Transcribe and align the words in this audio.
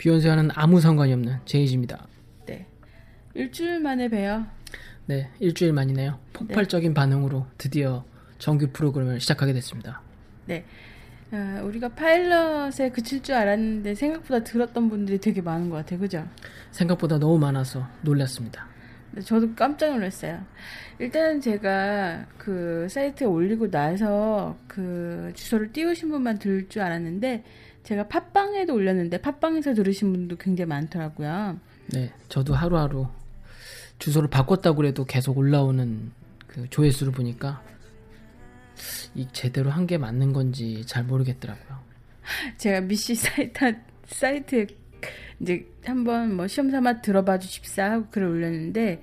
비욘세와는 0.00 0.48
아무 0.54 0.80
상관이 0.80 1.12
없는 1.12 1.40
제이지입니다. 1.44 2.06
네. 2.46 2.66
일주일 3.34 3.80
만에 3.80 4.08
봬요. 4.08 4.46
네, 5.04 5.28
일주일 5.40 5.74
만이네요. 5.74 6.18
폭발적인 6.32 6.94
반응으로 6.94 7.46
드디어 7.58 8.02
정규 8.38 8.68
프로그램을 8.72 9.20
시작하게 9.20 9.52
됐습니다. 9.52 10.00
네. 10.46 10.64
아, 11.32 11.60
우리가 11.62 11.90
파일럿에 11.90 12.88
그칠 12.94 13.22
줄 13.22 13.34
알았는데 13.34 13.94
생각보다 13.94 14.42
들었던 14.42 14.88
분들이 14.88 15.18
되게 15.18 15.42
많은 15.42 15.68
것 15.68 15.76
같아요. 15.76 16.00
그죠? 16.00 16.26
생각보다 16.70 17.18
너무 17.18 17.38
많아서 17.38 17.86
놀랐습니다. 18.00 18.66
네, 19.12 19.20
저도 19.22 19.54
깜짝 19.54 19.92
놀랐어요. 19.92 20.40
일단은 20.98 21.40
제가 21.40 22.26
그 22.38 22.86
사이트에 22.88 23.26
올리고 23.26 23.70
나서 23.70 24.56
그 24.68 25.32
주소를 25.34 25.72
띄우신 25.72 26.10
분만 26.10 26.38
들을 26.38 26.68
줄 26.68 26.82
알았는데 26.82 27.44
제가 27.82 28.06
팟빵에도 28.08 28.74
올렸는데 28.74 29.20
팟빵에서 29.20 29.74
들으신 29.74 30.12
분도 30.12 30.36
굉장히 30.36 30.68
많더라고요. 30.68 31.58
네, 31.92 32.12
저도 32.28 32.54
하루하루 32.54 33.08
주소를 33.98 34.28
바꿨다고 34.30 34.76
그래도 34.76 35.04
계속 35.04 35.36
올라오는 35.38 36.12
그 36.46 36.68
조회수를 36.70 37.12
보니까 37.12 37.62
이 39.14 39.26
제대로 39.32 39.70
한 39.70 39.86
게 39.86 39.98
맞는 39.98 40.32
건지 40.32 40.84
잘 40.86 41.04
모르겠더라고요. 41.04 41.78
제가 42.58 42.80
미씨 42.82 43.14
사이트 43.14 43.76
사이트에 44.06 44.66
이제 45.40 45.66
한번 45.84 46.34
뭐 46.36 46.46
시험 46.46 46.70
삼아 46.70 47.00
들어봐 47.02 47.38
주십사 47.38 47.90
하고 47.92 48.06
글을 48.10 48.26
올렸는데 48.28 49.02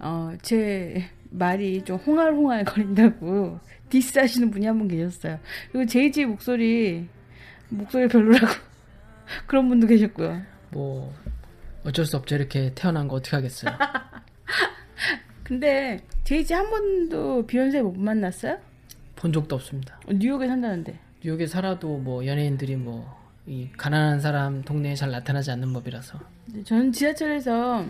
어 0.00 0.32
제 0.42 1.04
말이 1.30 1.82
좀 1.84 1.96
홍알홍알 1.98 2.64
거린다고 2.64 3.58
디스 3.88 4.18
하시는 4.18 4.50
분이 4.50 4.66
한 4.66 4.78
분 4.78 4.88
계셨어요. 4.88 5.38
그리고 5.70 5.86
제이지 5.86 6.26
목소리 6.26 7.08
목소리 7.70 8.06
별로라고 8.08 8.46
그런 9.46 9.68
분도 9.68 9.86
계셨고요. 9.86 10.42
뭐 10.70 11.12
어쩔 11.84 12.04
수 12.04 12.16
없죠. 12.16 12.34
이렇게 12.36 12.72
태어난 12.74 13.08
거 13.08 13.16
어떻게 13.16 13.36
하겠어요. 13.36 13.72
근데 15.42 15.98
제이지 16.24 16.52
한 16.54 16.68
번도 16.70 17.46
비욘세 17.46 17.82
못 17.82 17.96
만났어요? 17.96 18.58
본 19.16 19.32
적도 19.32 19.56
없습니다. 19.56 19.98
어, 20.06 20.12
뉴욕에 20.12 20.46
산다는데. 20.46 20.98
뉴욕에 21.24 21.46
살아도 21.46 21.98
뭐 21.98 22.26
연예인들이 22.26 22.76
뭐 22.76 23.16
이 23.46 23.68
가난한 23.76 24.20
사람 24.20 24.62
동네에 24.62 24.94
잘 24.94 25.10
나타나지 25.10 25.50
않는 25.50 25.72
법이라서 25.72 26.20
네, 26.46 26.62
저는 26.62 26.92
지하철에서 26.92 27.86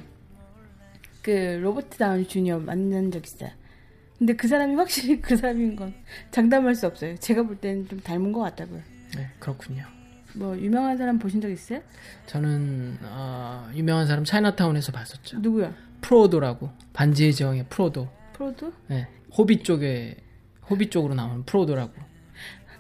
그 1.22 1.30
로버트 1.62 1.98
다운 1.98 2.26
주니어 2.26 2.58
만난 2.58 3.10
적 3.10 3.24
있어요. 3.24 3.50
근데 4.18 4.34
그 4.34 4.48
사람이 4.48 4.74
확실히 4.76 5.20
그 5.20 5.36
사람인 5.36 5.76
건 5.76 5.94
장담할 6.30 6.74
수 6.74 6.86
없어요. 6.86 7.16
제가 7.16 7.42
볼 7.42 7.56
때는 7.56 7.88
좀 7.88 8.00
닮은 8.00 8.32
것 8.32 8.41
같다고요. 8.41 8.80
네, 9.16 9.28
그렇군요. 9.38 9.84
뭐 10.34 10.56
유명한 10.58 10.96
사람 10.96 11.18
보신 11.18 11.41
적 11.41 11.50
있어요? 11.50 11.82
저는 12.26 12.98
어, 13.02 13.70
유명한 13.74 14.06
사람 14.06 14.24
차이나타운에서 14.24 14.91
봤었죠. 14.92 15.38
누구야? 15.41 15.74
프로도라고 16.00 16.70
반지의 16.92 17.34
제왕의 17.34 17.66
프로도. 17.68 18.08
프로도? 18.32 18.72
네, 18.88 19.06
호빗 19.36 19.64
쪽에 19.64 20.16
호빗 20.70 20.91
쪽으로 20.91 21.14
나오는 21.14 21.44
프로도라고. 21.44 21.92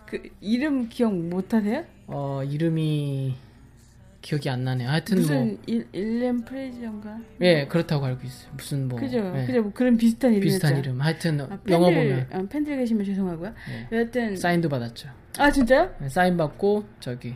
그 0.06 0.30
이름 0.40 0.88
기억 0.88 1.14
못 1.14 1.52
하세요? 1.52 1.84
어 2.06 2.42
이름이 2.44 3.34
기억이 4.20 4.48
안 4.50 4.62
나네요. 4.64 4.88
하여튼 4.88 5.16
무슨 5.18 5.46
뭐 5.48 5.58
일, 5.66 5.88
일렘 5.92 6.44
프레이저인가? 6.44 7.18
예, 7.40 7.66
그렇다고 7.66 8.04
알고 8.06 8.20
있어요. 8.24 8.52
무슨 8.56 8.88
뭐 8.88 8.98
그죠? 9.00 9.18
예, 9.36 9.46
그죠? 9.46 9.62
뭐 9.62 9.72
그런 9.72 9.96
비슷한 9.96 10.32
이름이었죠. 10.34 10.54
비슷한 10.60 10.78
이름. 10.78 11.00
하여튼 11.00 11.40
아, 11.40 11.58
영어 11.68 11.86
팬들, 11.90 12.26
보면 12.26 12.28
아, 12.32 12.48
팬들 12.48 12.76
계시면 12.78 13.04
죄송하고요. 13.04 13.52
예, 13.92 13.96
여하튼 13.96 14.36
사인도 14.36 14.68
받았죠. 14.68 15.08
아 15.38 15.50
진짜요? 15.50 15.92
예, 16.02 16.08
사인 16.08 16.36
받고 16.36 16.84
저기 17.00 17.34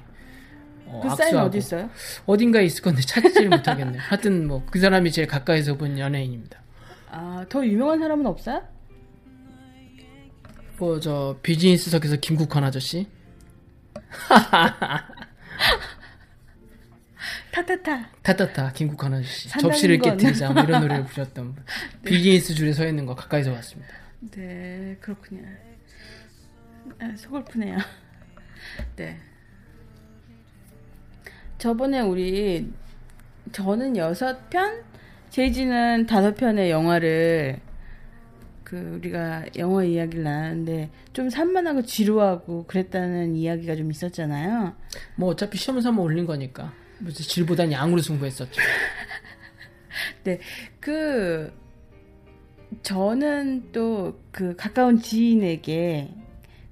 어, 0.86 1.00
그 1.02 1.08
사인 1.08 1.20
악수하고. 1.28 1.48
어디 1.48 1.58
있어요? 1.58 1.90
어딘가에 2.26 2.64
있을 2.66 2.82
건데 2.82 3.00
찾지를 3.02 3.48
못하겠네요. 3.48 3.98
하여튼 4.06 4.46
뭐 4.46 4.62
그 4.70 4.78
사람이 4.78 5.10
제일 5.10 5.26
가까이서 5.26 5.76
본 5.76 5.98
연예인입니다. 5.98 6.60
아더 7.10 7.66
유명한 7.66 7.98
사람은 7.98 8.26
없어요? 8.26 8.62
뭐 10.78 11.00
저 11.00 11.36
비즈니스석에서 11.42 12.16
김국환 12.16 12.62
아저씨, 12.62 13.06
타타타. 17.52 18.10
타타타 18.22 18.72
김국환 18.72 19.14
아저씨, 19.14 19.48
접시를 19.48 19.98
건. 19.98 20.16
깨뜨리자 20.18 20.50
뭐 20.50 20.62
이런 20.62 20.82
노래를 20.82 21.04
부르셨던 21.08 21.54
분. 21.54 21.64
비즈니스 22.04 22.54
줄에 22.54 22.72
서 22.72 22.86
있는 22.86 23.06
거 23.06 23.14
가까이서 23.14 23.52
봤습니다. 23.52 23.94
네, 24.32 24.96
그렇군요. 25.00 25.42
아, 27.00 27.12
서글프네요. 27.16 27.78
네. 28.96 29.18
저번에 31.58 32.00
우리 32.00 32.70
저는 33.52 33.96
여섯 33.96 34.50
편, 34.50 34.82
제이지는 35.30 36.06
다섯 36.06 36.34
편의 36.34 36.70
영화를 36.70 37.60
그 38.66 38.96
우리가 38.96 39.44
영화 39.58 39.84
이야기를 39.84 40.24
나눴는데 40.24 40.90
좀 41.12 41.30
산만하고 41.30 41.82
지루하고 41.82 42.66
그랬다는 42.66 43.36
이야기가 43.36 43.76
좀 43.76 43.92
있었잖아요. 43.92 44.74
뭐 45.14 45.28
어차피 45.30 45.56
시험 45.56 45.80
삼아 45.80 46.02
올린 46.02 46.26
거니까 46.26 46.72
무슨 46.98 47.24
질보단 47.24 47.70
양으로 47.70 48.02
승부했었죠. 48.02 48.60
네, 50.24 50.40
그 50.80 51.52
저는 52.82 53.70
또 53.70 54.26
그 54.36 54.54
가까운 54.54 54.98
지인에게 54.98 56.10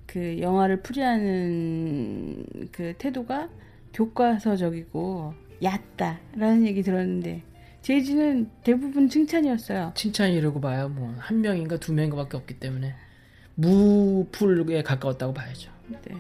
그 0.04 0.38
영화를 0.38 0.82
풀이하는 0.82 2.44
그 2.70 2.92
태도가 2.98 3.48
교과서적이고 3.94 5.32
얕다라는 5.62 6.66
얘기 6.66 6.82
들었는데 6.82 7.42
제이지는 7.84 8.48
대부분 8.64 9.08
칭찬이었어요. 9.10 9.92
칭찬이라고 9.94 10.58
봐야 10.60 10.88
뭐 10.88 11.14
한 11.18 11.42
명인가 11.42 11.76
두 11.76 11.92
명인가밖에 11.92 12.36
없기 12.38 12.58
때문에 12.58 12.94
무풀에 13.56 14.82
가까웠다고 14.82 15.34
봐야죠. 15.34 15.70
네. 15.88 16.14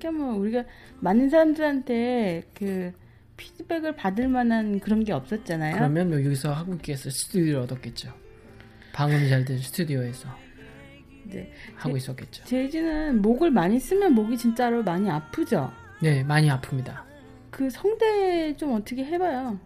하여간 0.00 0.36
우리가 0.36 0.64
많은 1.00 1.28
사람들한테 1.28 2.44
그 2.54 2.92
피드백을 3.36 3.96
받을 3.96 4.28
만한 4.28 4.78
그런 4.78 5.02
게 5.02 5.12
없었잖아요. 5.12 5.74
그러면 5.74 6.10
뭐 6.10 6.24
여기서 6.24 6.52
학원께서 6.52 7.10
스튜디오를 7.10 7.62
얻었겠죠. 7.62 8.12
방음이 8.92 9.28
잘 9.28 9.44
된 9.44 9.58
스튜디오에서 9.58 10.28
네. 11.24 11.52
하고 11.74 11.96
있었겠죠. 11.96 12.44
제이지는 12.44 13.20
목을 13.22 13.50
많이 13.50 13.80
쓰면 13.80 14.14
목이 14.14 14.36
진짜로 14.38 14.82
많이 14.84 15.10
아프죠. 15.10 15.72
네, 16.00 16.22
많이 16.22 16.48
아픕니다. 16.48 17.02
그 17.50 17.68
성대 17.70 18.54
좀 18.56 18.74
어떻게 18.74 19.04
해봐요. 19.04 19.58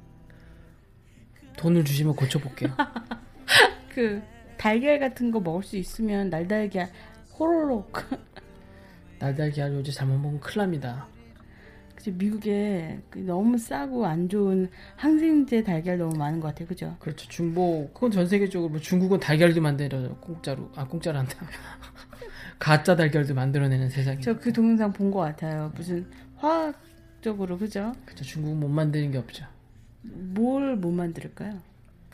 돈을 1.56 1.85
주시면 1.85 2.14
고쳐볼게요. 2.17 2.70
그 3.94 4.23
달걀 4.56 4.99
같은 4.99 5.31
거 5.31 5.41
먹을 5.41 5.62
수 5.62 5.76
있으면 5.76 6.31
날달걀 6.31 6.88
호로록. 7.38 7.93
날달걀 9.19 9.73
요즘 9.75 9.93
잘못 9.93 10.14
먹으면 10.19 10.41
큰일 10.41 10.58
납니다. 10.58 11.06
그치 11.94 12.12
미국에 12.12 13.00
그 13.08 13.19
너무 13.20 13.56
싸고 13.56 14.05
안 14.06 14.29
좋은 14.29 14.69
항생제 14.97 15.64
달걀 15.64 15.97
너무 15.99 16.17
많은 16.17 16.41
것 16.41 16.49
같아요. 16.49 16.69
그죠? 16.69 16.97
그렇죠. 16.99 17.26
중보 17.29 17.88
그건 17.94 18.11
전 18.11 18.26
세계적으로 18.26 18.69
뭐 18.70 18.79
중국은 18.81 19.19
달걀도 19.19 19.61
만들어 19.62 20.14
공짜로 20.20 20.70
아 20.76 20.87
공짜로 20.87 21.19
한다. 21.19 21.35
가짜 22.58 22.94
달걀도 22.97 23.35
만들어내는 23.35 23.88
세상이. 23.91 24.20
저 24.23 24.35
그 24.38 24.53
동영상 24.53 24.93
본 24.93 25.11
것 25.11 25.20
같아요. 25.20 25.73
무슨 25.75 26.06
화학적으로 26.37 27.56
그죠? 27.58 27.93
그렇죠. 28.05 28.25
중국은 28.25 28.61
못 28.61 28.69
만드는 28.69 29.11
게 29.11 29.19
없죠. 29.19 29.47
뭘 30.12 30.76
못 30.76 30.91
만들까요? 30.93 31.61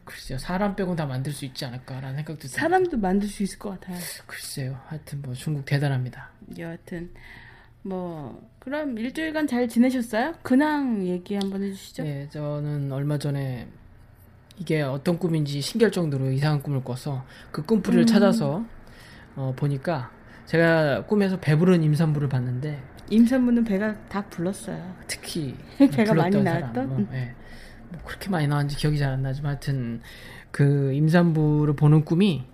글쎄요 0.05 0.39
사람 0.39 0.75
빼고 0.75 0.97
다 0.97 1.07
만들 1.07 1.33
수 1.33 1.45
있지 1.45 1.65
않을까라는 1.65 2.17
생각도 2.17 2.41
듭니다. 2.41 2.61
사람도 2.61 2.97
만들 2.99 3.29
수 3.29 3.43
있을 3.43 3.59
것 3.59 3.71
같아요. 3.81 3.97
글쎄요 4.27 4.79
하여튼 4.87 5.23
뭐 5.23 5.33
중국 5.35 5.65
대단합니다. 5.65 6.31
여하튼 6.59 7.11
뭐 7.83 8.49
그럼 8.59 8.99
일주일간 8.99 9.47
잘 9.47 9.69
지내셨어요? 9.69 10.35
근황 10.43 11.07
얘기 11.07 11.35
한번 11.37 11.63
해주시죠. 11.63 12.03
네 12.03 12.29
저는 12.31 12.91
얼마 12.93 13.19
전에 13.19 13.69
이게 14.59 14.83
어떤 14.83 15.19
꿈인지 15.19 15.61
신기할 15.61 15.91
정도로 15.93 16.31
이상한 16.33 16.63
꿈을 16.63 16.83
꿔서 16.85 17.25
그 17.51 17.63
꿈풀이를 17.65 18.05
음. 18.05 18.07
찾아서 18.07 18.65
어, 19.37 19.55
보니까 19.57 20.11
제가 20.47 21.07
꿈에서 21.07 21.39
배부른 21.41 21.83
임산부를 21.85 22.29
봤는데 22.29 22.83
임산부는 23.09 23.65
배가 23.65 23.95
다 24.09 24.23
불렀어요. 24.29 24.95
특히 25.07 25.55
배가 25.79 26.13
많이 26.15 26.43
나왔던? 26.43 26.75
사람, 26.75 26.89
뭐, 26.89 26.99
음. 26.99 27.35
예. 27.93 27.97
뭐 27.97 28.03
그렇게 28.05 28.31
많이 28.31 28.47
나왔는지 28.47 28.77
기억이 28.77 28.99
잘 28.99 29.13
안 29.13 29.23
나지만 29.23 29.51
하여튼 29.53 30.01
그 30.51 30.93
임산부를 30.95 31.75
보는 31.77 32.05
꿈이 32.05 32.45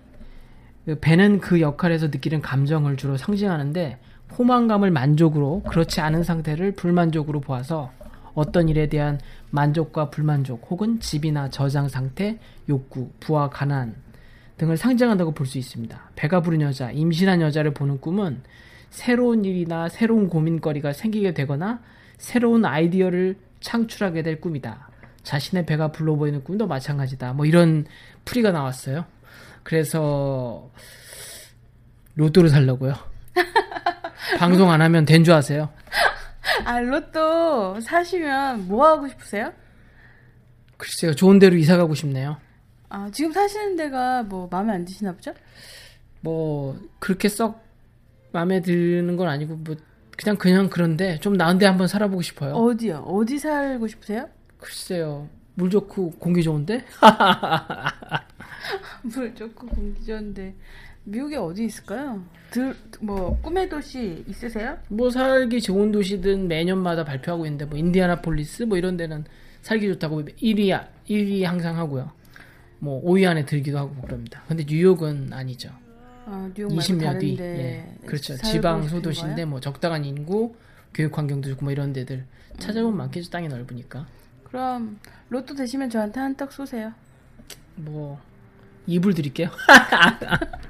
그 0.85 0.99
배는 0.99 1.39
그 1.39 1.61
역할에서 1.61 2.07
느끼는 2.07 2.41
감정을 2.41 2.97
주로 2.97 3.17
상징하는데 3.17 3.99
포만감을 4.29 4.91
만족으로 4.91 5.63
그렇지 5.63 6.01
않은 6.01 6.23
상태를 6.23 6.73
불만족으로 6.73 7.41
보아서 7.41 7.91
어떤 8.33 8.69
일에 8.69 8.87
대한 8.87 9.19
만족과 9.49 10.09
불만족 10.11 10.67
혹은 10.69 10.99
집이나 10.99 11.49
저장 11.49 11.87
상태, 11.89 12.37
욕구, 12.69 13.09
부와 13.19 13.49
가난 13.49 13.95
등을 14.57 14.77
상징한다고 14.77 15.31
볼 15.31 15.47
수 15.47 15.57
있습니다. 15.57 16.11
배가 16.15 16.41
부른 16.41 16.61
여자, 16.61 16.91
임신한 16.91 17.41
여자를 17.41 17.73
보는 17.73 17.99
꿈은 18.01 18.41
새로운 18.89 19.45
일이나 19.45 19.89
새로운 19.89 20.27
고민거리가 20.29 20.93
생기게 20.93 21.33
되거나 21.33 21.81
새로운 22.17 22.65
아이디어를 22.65 23.37
창출하게 23.61 24.23
될 24.23 24.41
꿈이다. 24.41 24.89
자신의 25.23 25.65
배가 25.65 25.91
불러 25.91 26.15
보이는 26.15 26.43
꿈도 26.43 26.67
마찬가지다. 26.67 27.33
뭐 27.33 27.45
이런 27.45 27.85
풀이가 28.25 28.51
나왔어요. 28.51 29.05
그래서 29.63 30.69
로또를 32.15 32.49
살려고요. 32.49 32.93
방송 34.39 34.71
안 34.71 34.81
하면 34.81 35.05
된 35.05 35.23
줄 35.23 35.33
아세요? 35.33 35.69
아 36.65 36.79
로또 36.79 37.79
사시면 37.79 38.67
뭐 38.67 38.87
하고 38.87 39.07
싶으세요? 39.07 39.53
글쎄요, 40.77 41.13
좋은 41.13 41.39
데로 41.39 41.55
이사 41.57 41.77
가고 41.77 41.93
싶네요. 41.93 42.37
아 42.89 43.09
지금 43.11 43.31
사시는 43.31 43.75
데가 43.75 44.23
뭐 44.23 44.47
마음에 44.49 44.73
안 44.73 44.85
드시나 44.85 45.11
보죠? 45.13 45.33
뭐 46.21 46.77
그렇게 46.99 47.29
썩 47.29 47.63
마음에 48.31 48.61
드는 48.61 49.15
건 49.15 49.27
아니고 49.27 49.55
뭐 49.57 49.75
그냥 50.17 50.37
그냥 50.37 50.69
그런데 50.69 51.17
좀 51.19 51.33
나은 51.33 51.57
데 51.59 51.65
한번 51.65 51.87
살아보고 51.87 52.21
싶어요. 52.21 52.53
어디요? 52.55 52.99
어디 53.07 53.39
살고 53.39 53.87
싶으세요? 53.87 54.27
글쎄요, 54.59 55.29
물 55.55 55.69
좋고 55.69 56.11
공기 56.11 56.43
좋은데? 56.43 56.85
물 59.03 59.33
좋고 59.33 59.67
공기 59.67 60.05
좋은데 60.05 60.53
미국에 61.03 61.37
어디 61.37 61.65
있을까요? 61.65 62.23
들, 62.51 62.75
뭐 62.99 63.39
꿈의 63.41 63.69
도시 63.69 64.23
있으세요? 64.27 64.77
뭐 64.89 65.09
살기 65.09 65.61
좋은 65.61 65.91
도시든 65.91 66.47
매년마다 66.47 67.03
발표하고 67.03 67.45
있는데 67.45 67.65
뭐 67.65 67.77
인디아나폴리스 67.77 68.63
뭐 68.63 68.77
이런 68.77 68.97
데는 68.97 69.25
살기 69.61 69.87
좋다고 69.87 70.23
1위 70.23 70.85
1위 71.09 71.43
항상 71.43 71.77
하고요. 71.77 72.11
뭐 72.79 73.03
5위 73.03 73.27
안에 73.27 73.45
들기도 73.45 73.77
하고 73.77 73.93
그럽니다. 74.01 74.41
근데 74.47 74.63
뉴욕은 74.67 75.33
아니죠. 75.33 75.69
아, 76.25 76.49
뉴욕 76.55 76.73
말고 76.73 76.93
20몇 76.93 77.21
위. 77.21 77.37
예. 77.39 77.85
그렇죠. 78.05 78.37
지방 78.37 78.87
소도시인데? 78.87 79.45
뭐 79.45 79.59
적당한 79.59 80.05
인구, 80.05 80.55
교육 80.93 81.17
환경도 81.17 81.49
좋고 81.49 81.65
뭐 81.65 81.71
이런 81.71 81.91
데들 81.91 82.25
찾아보면 82.59 82.97
많겠죠. 82.97 83.29
땅이 83.31 83.47
넓으니까. 83.47 84.05
그럼 84.51 84.99
로또 85.29 85.55
되시면 85.55 85.89
저한테 85.89 86.19
한 86.19 86.35
떡 86.35 86.51
쏘세요. 86.51 86.93
뭐 87.75 88.19
이불 88.87 89.13
드릴게요. 89.13 89.49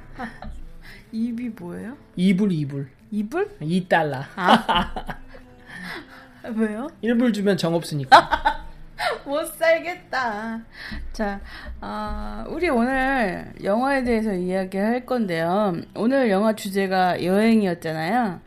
입이 1.11 1.49
뭐예요? 1.49 1.97
이불 2.15 2.51
이불. 2.51 2.89
이불? 3.11 3.57
2달러. 3.59 4.23
아, 4.35 4.93
왜요? 6.55 6.87
1불 7.03 7.33
주면 7.33 7.57
정 7.57 7.73
없으니까. 7.73 8.65
못 9.25 9.43
살겠다. 9.47 10.61
자, 11.13 11.39
아, 11.81 12.45
우리 12.49 12.69
오늘 12.69 13.51
영화에 13.63 14.03
대해서 14.03 14.31
이야기할 14.33 15.05
건데요. 15.07 15.73
오늘 15.95 16.29
영화 16.29 16.53
주제가 16.53 17.23
여행이었잖아요. 17.23 18.41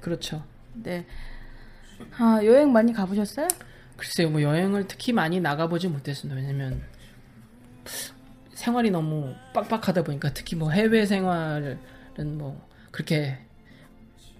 그렇죠. 0.00 0.42
네. 0.74 1.04
아, 2.18 2.40
여행 2.44 2.72
많이 2.72 2.92
가보셨어요? 2.94 3.48
글쎄요, 3.96 4.30
뭐 4.30 4.42
여행을 4.42 4.86
특히 4.88 5.12
많이 5.12 5.40
나가보지 5.40 5.88
못했습니다. 5.88 6.38
왜냐면 6.40 6.82
생활이 8.52 8.90
너무 8.90 9.34
빡빡하다 9.54 10.02
보니까 10.04 10.32
특히 10.32 10.56
뭐 10.56 10.70
해외 10.70 11.06
생활은 11.06 11.78
뭐 12.38 12.66
그렇게 12.90 13.38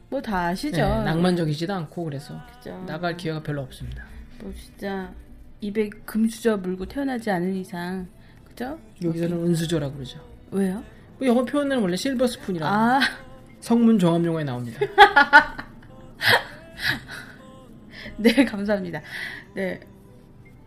뭐 0.08 0.20
다 0.20 0.46
아시죠? 0.48 0.76
예, 0.78 0.82
낭만적이지도 0.82 1.72
않고 1.74 2.04
그래서 2.04 2.40
그죠. 2.58 2.76
나갈 2.86 3.16
기회가 3.16 3.42
별로 3.42 3.62
없습니다. 3.62 4.04
뭐 4.40 4.52
진짜 4.54 5.12
입에 5.60 5.88
금수저 6.04 6.58
물고 6.58 6.86
태어나지 6.86 7.30
않은 7.30 7.54
이상, 7.54 8.06
그죠? 8.44 8.78
여기서는 9.02 9.36
은수저라고 9.46 9.94
그러죠. 9.94 10.20
왜요? 10.50 10.82
뭐 11.18 11.26
영어 11.26 11.44
표현은 11.44 11.78
원래 11.80 11.96
실버 11.96 12.26
스푼이라고 12.26 12.72
아, 12.72 13.00
성문 13.60 13.98
종합 13.98 14.24
용어에 14.24 14.44
나옵니다. 14.44 14.78
네, 18.18 18.44
감사합니다. 18.44 19.02
네, 19.56 19.80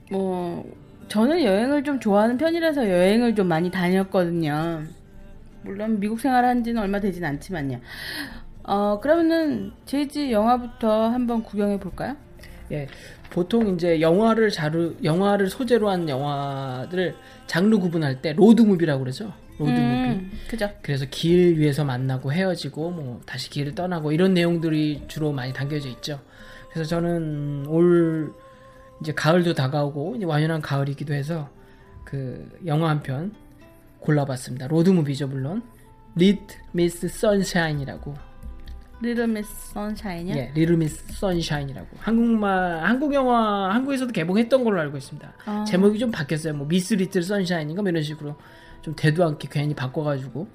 뭐 0.09 0.65
저는 1.09 1.43
여행을 1.43 1.83
좀 1.83 1.99
좋아하는 1.99 2.37
편이라서 2.37 2.89
여행을 2.89 3.35
좀 3.35 3.47
많이 3.47 3.69
다녔거든요. 3.69 4.83
물론 5.61 5.99
미국 5.99 6.19
생활한 6.19 6.63
지는 6.63 6.81
얼마 6.81 6.99
되진 6.99 7.23
않지만요. 7.23 7.81
어, 8.63 8.99
그러면은 8.99 9.73
제이지 9.85 10.31
영화부터 10.31 11.09
한번 11.09 11.43
구경해 11.43 11.79
볼까요? 11.79 12.15
예, 12.71 12.87
보통 13.29 13.67
이제 13.75 14.01
영화를 14.01 14.49
장르 14.49 14.95
영화를 15.03 15.51
소재로 15.51 15.87
한 15.87 16.09
영화들을 16.09 17.15
장르 17.45 17.77
구분할 17.77 18.23
때 18.23 18.33
로드 18.33 18.63
무비라고 18.63 19.03
그러죠. 19.03 19.31
로드 19.59 19.69
무비. 19.69 19.81
음, 19.81 20.31
그죠? 20.47 20.67
그래서 20.81 21.05
길 21.11 21.59
위에서 21.59 21.85
만나고 21.85 22.33
헤어지고 22.33 22.89
뭐 22.89 23.21
다시 23.27 23.51
길을 23.51 23.75
떠나고 23.75 24.13
이런 24.13 24.33
내용들이 24.33 25.03
주로 25.07 25.31
많이 25.31 25.53
담겨져 25.53 25.89
있죠. 25.89 26.19
그래서 26.71 26.89
저는 26.89 27.67
올 27.67 28.33
이제 29.01 29.13
가을도 29.13 29.53
다가오고 29.53 30.15
이제 30.17 30.25
완연한 30.25 30.61
가을이기도 30.61 31.13
해서 31.13 31.49
그 32.03 32.49
영화 32.65 32.89
한 32.89 33.01
편 33.01 33.33
골라봤습니다. 33.99 34.67
로드 34.67 34.89
무비죠 34.89 35.27
물론. 35.27 35.61
Little 36.15 36.55
Miss 36.71 37.07
Sunshine이라고. 37.07 38.13
Little 39.01 39.27
Miss 39.27 39.49
Sunshine이요? 39.73 40.35
예, 40.35 40.51
Little 40.53 40.73
Miss 40.73 41.03
Sunshine이라고. 41.13 41.87
한국말 41.99 42.83
한국 42.83 43.13
영화 43.13 43.73
한국에서도 43.73 44.11
개봉했던 44.11 44.63
걸로 44.63 44.79
알고 44.81 44.97
있습니다. 44.97 45.33
아. 45.45 45.63
제목이 45.65 45.99
좀 45.99 46.11
바뀌었어요. 46.11 46.53
뭐 46.53 46.67
Miss 46.67 46.93
Little 46.95 47.23
Sunshine인가 47.23 47.81
뭐 47.81 47.89
이런 47.89 48.03
식으로 48.03 48.35
좀 48.81 48.95
대도 48.95 49.25
않게 49.25 49.47
괜히 49.51 49.73
바꿔가지고 49.73 50.47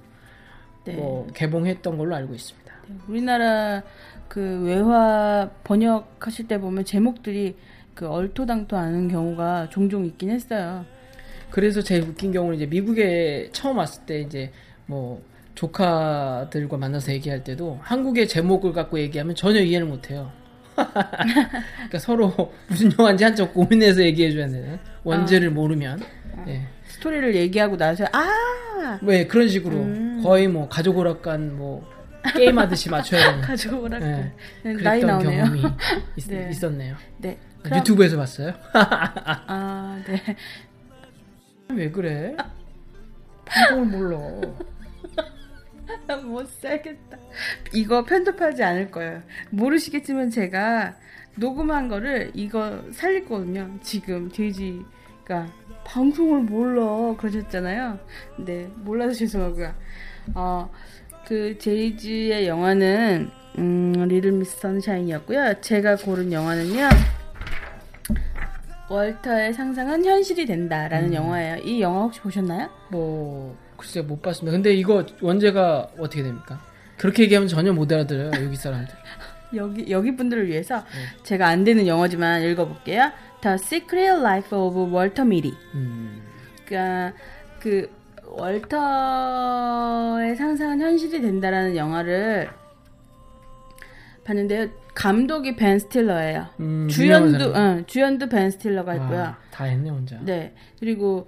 네. 0.85 0.93
뭐 0.93 1.27
개봉했던 1.33 1.97
걸로 1.97 2.15
알고 2.15 2.35
있습니다. 2.35 2.73
네, 2.87 2.95
우리나라 3.07 3.81
그 4.27 4.61
외화 4.63 5.49
번역하실 5.63 6.47
때 6.47 6.59
보면 6.59 6.85
제목들이 6.85 7.55
그 7.95 8.07
얼토당토 8.07 8.75
않은 8.77 9.07
경우가 9.07 9.69
종종 9.69 10.05
있긴 10.05 10.29
했어요. 10.29 10.85
그래서 11.49 11.81
제일 11.81 12.03
웃긴 12.03 12.31
경우는 12.31 12.57
이제 12.57 12.65
미국에 12.65 13.49
처음 13.53 13.77
왔을 13.77 14.03
때 14.05 14.19
이제 14.19 14.51
뭐 14.85 15.23
조카들과 15.55 16.75
만나서 16.77 17.13
얘기할 17.13 17.43
때도 17.43 17.79
한국의 17.81 18.27
제목을 18.27 18.73
갖고 18.73 18.99
얘기하면 18.99 19.35
전혀 19.35 19.61
이해를 19.61 19.87
못해요. 19.87 20.31
그러니까 20.75 21.99
서로 21.99 22.53
무슨 22.67 22.91
영화인지 22.99 23.23
한참 23.23 23.51
고민해서 23.53 24.03
얘기해줘야 24.03 24.47
되는 24.49 24.77
원제를 25.05 25.49
모르면 25.51 26.01
예. 26.47 26.63
스토리를 26.87 27.33
얘기하고 27.35 27.77
나서 27.77 28.03
아 28.11 28.55
왜 29.01 29.25
그런 29.25 29.47
식으로 29.47 30.21
거의 30.21 30.47
뭐 30.47 30.67
가족 30.67 30.97
오락관 30.97 31.57
뭐 31.57 31.87
게임 32.35 32.57
하듯이 32.59 32.89
맞춰야 32.89 33.31
되는 33.31 33.41
가지고 33.41 33.83
오라고 33.83 34.05
예. 34.05 34.31
네, 34.63 34.73
나이 34.83 35.03
나오네요. 35.03 35.43
경험이 35.43 35.61
있, 36.17 36.27
네. 36.27 36.49
있었네요. 36.51 36.95
네. 37.17 37.37
그럼, 37.65 37.79
유튜브에서 37.79 38.17
봤어요? 38.17 38.53
아, 38.73 40.01
네. 40.07 40.21
왜 41.75 41.89
그래? 41.91 42.35
방송을 43.45 43.85
몰라. 43.85 44.17
나 46.07 46.17
못 46.17 46.47
살겠다. 46.61 47.17
이거 47.73 48.03
편집하지 48.03 48.63
않을 48.63 48.91
거예요. 48.91 49.21
모르시겠지만 49.51 50.29
제가 50.29 50.95
녹음한 51.35 51.87
거를 51.89 52.31
이거 52.33 52.81
살릴 52.91 53.25
거거든요. 53.25 53.69
지금 53.81 54.29
돼지가 54.29 55.47
방송을 55.85 56.41
몰라 56.41 57.15
그러셨잖아요. 57.17 57.99
네, 58.39 58.67
몰라서 58.77 59.13
죄송하고요. 59.13 59.73
어, 60.33 60.71
그 61.27 61.57
제이지의 61.59 62.47
영화는 62.47 63.29
음, 63.57 63.93
리틀 64.07 64.31
미스 64.33 64.57
선샤인이었고요. 64.59 65.61
제가 65.61 65.97
고른 65.97 66.31
영화는요. 66.31 66.89
월터의 68.89 69.53
상상은 69.53 70.05
현실이 70.05 70.45
된다라는 70.45 71.09
음. 71.09 71.13
영화예요. 71.13 71.57
이 71.63 71.81
영화 71.81 72.01
혹시 72.01 72.19
보셨나요? 72.21 72.69
뭐 72.89 73.57
글쎄 73.77 74.01
못 74.01 74.21
봤습니다. 74.21 74.55
근데 74.55 74.73
이거 74.73 75.05
원제가 75.21 75.89
어떻게 75.97 76.21
됩니까? 76.23 76.61
그렇게 76.97 77.23
얘기하면 77.23 77.47
전혀 77.47 77.73
못 77.73 77.91
알아들어요 77.91 78.31
여기 78.43 78.55
사람들. 78.55 78.93
여기 79.55 79.89
여기 79.89 80.15
분들을 80.15 80.47
위해서 80.47 80.77
네. 80.77 81.23
제가 81.23 81.47
안 81.47 81.63
되는 81.63 81.87
영어지만 81.87 82.43
읽어볼게요. 82.43 83.11
The 83.41 83.55
Secret 83.55 84.19
Life 84.19 84.57
of 84.57 84.77
Walter 84.95 85.25
Mitty. 85.25 85.55
음, 85.73 86.21
그러니까 86.65 87.17
그 87.59 87.89
월터의 88.27 88.75
상상은 90.35 90.81
현실이 90.81 91.21
된다라는 91.21 91.75
영화를 91.75 92.49
봤는데요. 94.23 94.67
감독이 94.95 95.55
벤 95.55 95.77
스틸러예요. 95.77 96.47
음, 96.61 96.87
주연도. 96.89 97.53
응, 97.55 97.83
주연도 97.85 98.27
벤 98.29 98.49
스틸러가 98.49 98.95
있고요. 98.95 99.19
와, 99.19 99.37
다 99.51 99.65
했네 99.65 99.89
혼자. 99.89 100.17
네. 100.21 100.55
그리고 100.79 101.27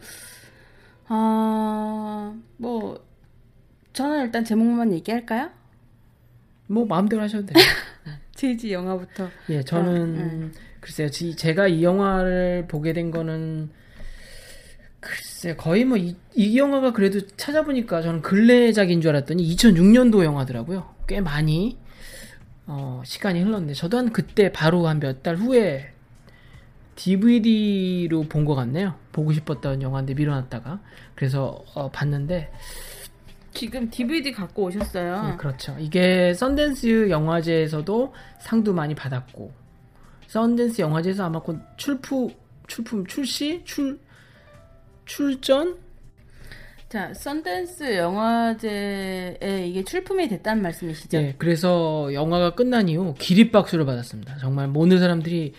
아뭐 1.07 3.05
저는 3.93 4.25
일단 4.25 4.43
제목만 4.43 4.93
얘기할까요? 4.93 5.49
뭐 6.67 6.85
마음대로 6.85 7.21
하셔도 7.23 7.45
돼요. 7.47 7.55
제이지 8.35 8.71
영화부터. 8.71 9.27
예, 9.49 9.63
저는 9.63 10.51
글쎄요, 10.79 11.09
지- 11.09 11.35
제가 11.35 11.67
이 11.67 11.83
영화를 11.83 12.65
보게 12.67 12.93
된 12.93 13.09
거는 13.11 13.69
글쎄 14.99 15.55
거의 15.55 15.85
뭐이 15.85 16.15
영화가 16.57 16.93
그래도 16.93 17.19
찾아보니까 17.37 18.01
저는 18.01 18.21
근래작인 18.21 19.01
줄 19.01 19.09
알았더니 19.11 19.43
2006년도 19.55 20.23
영화더라고요. 20.23 20.93
꽤 21.07 21.19
많이 21.21 21.77
어, 22.67 23.01
시간이 23.05 23.41
흘렀는데 23.41 23.73
저도 23.73 23.97
한 23.97 24.11
그때 24.11 24.51
바로 24.51 24.87
한 24.87 24.99
몇 24.99 25.23
달 25.23 25.35
후에 25.37 25.93
DVD로 26.95 28.23
본 28.23 28.45
것 28.45 28.55
같네요. 28.55 28.95
보고 29.11 29.31
싶었던 29.31 29.81
영화인데 29.81 30.13
미뤄놨다가 30.15 30.79
그래서 31.15 31.63
어, 31.75 31.89
봤는데 31.91 32.51
지금 33.53 33.89
DVD 33.89 34.31
갖고 34.31 34.63
오셨어요. 34.65 35.23
네, 35.29 35.35
그렇죠. 35.37 35.75
이게 35.79 36.33
썬댄스 36.33 37.09
영화제에서도 37.09 38.13
상도 38.39 38.73
많이 38.73 38.93
받았고 38.95 39.51
썬댄스 40.27 40.81
영화제에서 40.81 41.25
아마 41.25 41.39
곧 41.39 41.59
출품 41.77 42.29
출품 42.67 43.05
출시 43.05 43.61
출 43.65 43.99
출전 45.05 45.77
자, 46.89 47.13
썬댄스 47.13 47.97
영화제에 47.97 49.67
이게 49.67 49.83
출품이 49.83 50.29
됐다는 50.29 50.63
말씀이시죠? 50.63 51.17
네, 51.17 51.35
그래서 51.37 52.13
영화가 52.13 52.55
끝난 52.55 52.87
이후 52.87 53.13
기립 53.19 53.51
박수를 53.51 53.85
받았습니다. 53.85 54.37
정말 54.37 54.69
모든 54.69 54.97
사람들이 54.99 55.53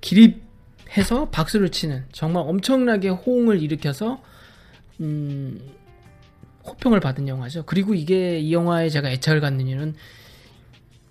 기립해서 0.00 1.30
박수를 1.30 1.70
치는 1.70 2.04
정말 2.12 2.44
엄청나게 2.46 3.08
호응을 3.08 3.60
일으켜서 3.60 4.22
음, 5.00 5.60
호평을 6.64 7.00
받은 7.00 7.26
영화죠. 7.26 7.64
그리고 7.66 7.94
이게 7.94 8.38
이 8.38 8.52
영화에 8.52 8.90
제가 8.90 9.10
애착을 9.10 9.40
갖는 9.40 9.66
이유는 9.66 9.96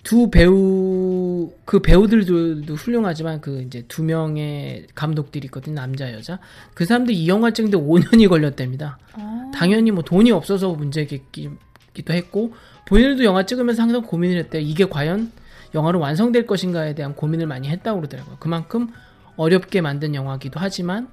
두 0.07 0.31
배우 0.31 1.51
그 1.65 1.81
배우들도 1.81 2.75
훌륭하지만 2.75 3.41
그 3.41 3.61
이제 3.63 3.83
두 3.89 4.05
명의 4.05 4.87
감독들이 4.95 5.47
있거든요 5.47 5.75
남자 5.75 6.13
여자 6.13 6.39
그 6.73 6.85
사람들 6.85 7.13
이 7.13 7.27
영화 7.27 7.51
찍는데 7.51 7.77
5년이 7.77 8.29
걸렸답니다. 8.29 8.97
아, 9.11 9.51
당연히 9.53 9.91
뭐 9.91 10.05
돈이 10.05 10.31
없어서 10.31 10.69
문제겠기도 10.71 12.13
했고 12.13 12.53
본인들도 12.85 13.25
영화 13.25 13.45
찍으면서 13.45 13.83
항상 13.83 14.01
고민을 14.03 14.37
했대요. 14.37 14.61
이게 14.61 14.85
과연 14.85 15.29
영화로 15.75 15.99
완성될 15.99 16.47
것인가에 16.47 16.95
대한 16.95 17.13
고민을 17.13 17.45
많이 17.45 17.67
했다고 17.67 17.99
그러더라고요. 17.99 18.37
그만큼 18.39 18.87
어렵게 19.35 19.81
만든 19.81 20.15
영화기도 20.15 20.57
하지만 20.57 21.09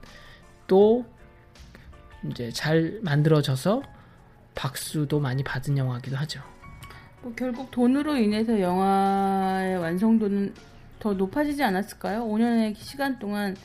또 0.68 1.04
이제 2.30 2.52
잘 2.52 3.00
만들어져서 3.02 3.82
박수도 4.54 5.18
많이 5.18 5.42
받은 5.42 5.78
영화기도 5.78 6.16
하죠. 6.16 6.53
뭐 7.24 7.32
결국 7.34 7.70
돈으로 7.70 8.18
인해서 8.18 8.60
영화의 8.60 9.78
완성도는 9.78 10.52
더 11.00 11.14
높아지지 11.14 11.62
않았을까요? 11.62 12.26
5년의 12.26 12.76
시간 12.76 13.18
동안 13.18 13.56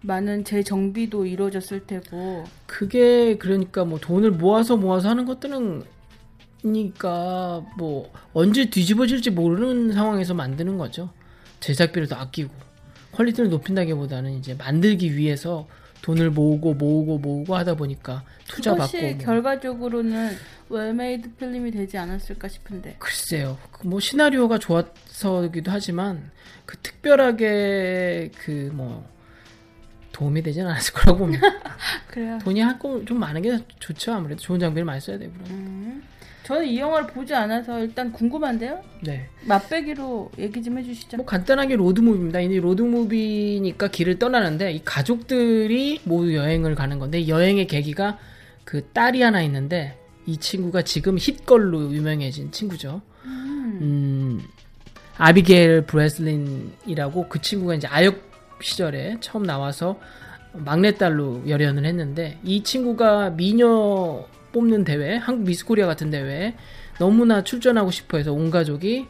많은 0.00 0.44
재정비도 0.44 1.24
이루어졌을 1.24 1.86
테고 1.86 2.44
그게 2.66 3.38
그러니까 3.38 3.84
뭐 3.84 4.00
돈을 4.00 4.32
모아서 4.32 4.76
모아서 4.76 5.08
하는 5.10 5.26
것들은 5.26 5.84
그러니까 6.60 7.64
뭐 7.78 8.12
언제 8.32 8.68
뒤집어질지 8.68 9.30
모르는 9.30 9.92
상황에서 9.92 10.34
만드는 10.34 10.76
거죠. 10.76 11.10
제작비를 11.60 12.08
더 12.08 12.16
아끼고 12.16 12.52
quality를 13.12 13.48
높인다기보다는 13.48 14.32
이제 14.32 14.54
만들기 14.54 15.16
위해서 15.16 15.68
돈을 16.04 16.30
모으고 16.30 16.74
모으고 16.74 17.16
모으고 17.18 17.56
하다 17.56 17.76
보니까 17.76 18.24
투자 18.46 18.74
받고 18.74 18.92
그것이 18.92 19.14
뭐. 19.14 19.24
결과적으로는 19.24 20.36
well-made 20.68 21.36
film이 21.36 21.70
되지 21.70 21.96
않았을까 21.96 22.46
싶은데 22.48 22.96
글쎄요. 22.98 23.56
그뭐 23.72 24.00
시나리오가 24.00 24.58
좋아서기도 24.58 25.70
하지만 25.70 26.30
그 26.66 26.76
특별하게 26.78 28.30
그 28.36 28.70
뭐 28.74 29.08
도움이 30.12 30.42
되지는 30.42 30.68
않았을 30.70 30.92
거라고 30.94 31.18
봅니다. 31.20 31.46
그래요. 32.08 32.38
돈이 32.44 32.60
한좀 32.60 33.18
많은 33.18 33.40
게 33.42 33.58
좋죠. 33.80 34.12
아무래도 34.12 34.40
좋은 34.42 34.60
장비를 34.60 34.84
많이 34.84 35.00
써야 35.00 35.18
되고. 35.18 35.32
음, 35.50 36.02
저는 36.44 36.66
이 36.66 36.78
영화를 36.78 37.06
보지 37.08 37.34
않아서 37.34 37.80
일단 37.80 38.12
궁금한데요. 38.12 38.82
네. 39.00 39.28
맛배기로 39.46 40.30
얘기 40.38 40.62
좀 40.62 40.78
해주시죠. 40.78 41.16
뭐 41.16 41.26
간단하게 41.26 41.76
로드무비입니다. 41.76 42.40
이 42.40 42.60
로드무비니까 42.60 43.88
길을 43.88 44.18
떠나는데 44.18 44.72
이 44.72 44.82
가족들이 44.84 46.02
모두 46.04 46.34
여행을 46.34 46.74
가는 46.74 46.98
건데 46.98 47.20
이 47.20 47.30
여행의 47.30 47.66
계기가 47.66 48.18
그 48.64 48.86
딸이 48.92 49.22
하나 49.22 49.42
있는데 49.42 49.98
이 50.26 50.36
친구가 50.36 50.82
지금 50.82 51.16
Hit-Girl로 51.16 51.90
유명해진 51.90 52.52
친구죠. 52.52 53.00
음, 53.24 54.42
아비게일 55.16 55.86
브레슬린이라고 55.86 57.28
그 57.28 57.40
친구가 57.40 57.74
이제 57.74 57.86
아역 57.88 58.20
시절에 58.60 59.16
처음 59.20 59.44
나와서 59.44 59.98
막내딸로 60.54 61.48
열연을 61.48 61.84
했는데 61.84 62.38
이 62.44 62.62
친구가 62.62 63.30
미녀 63.30 64.24
뽑는 64.52 64.84
대회, 64.84 65.16
한국 65.16 65.44
미스코리아 65.46 65.86
같은 65.86 66.10
대회에 66.10 66.54
너무나 66.98 67.42
출전하고 67.42 67.90
싶어 67.90 68.18
해서 68.18 68.32
온 68.32 68.50
가족이 68.50 69.06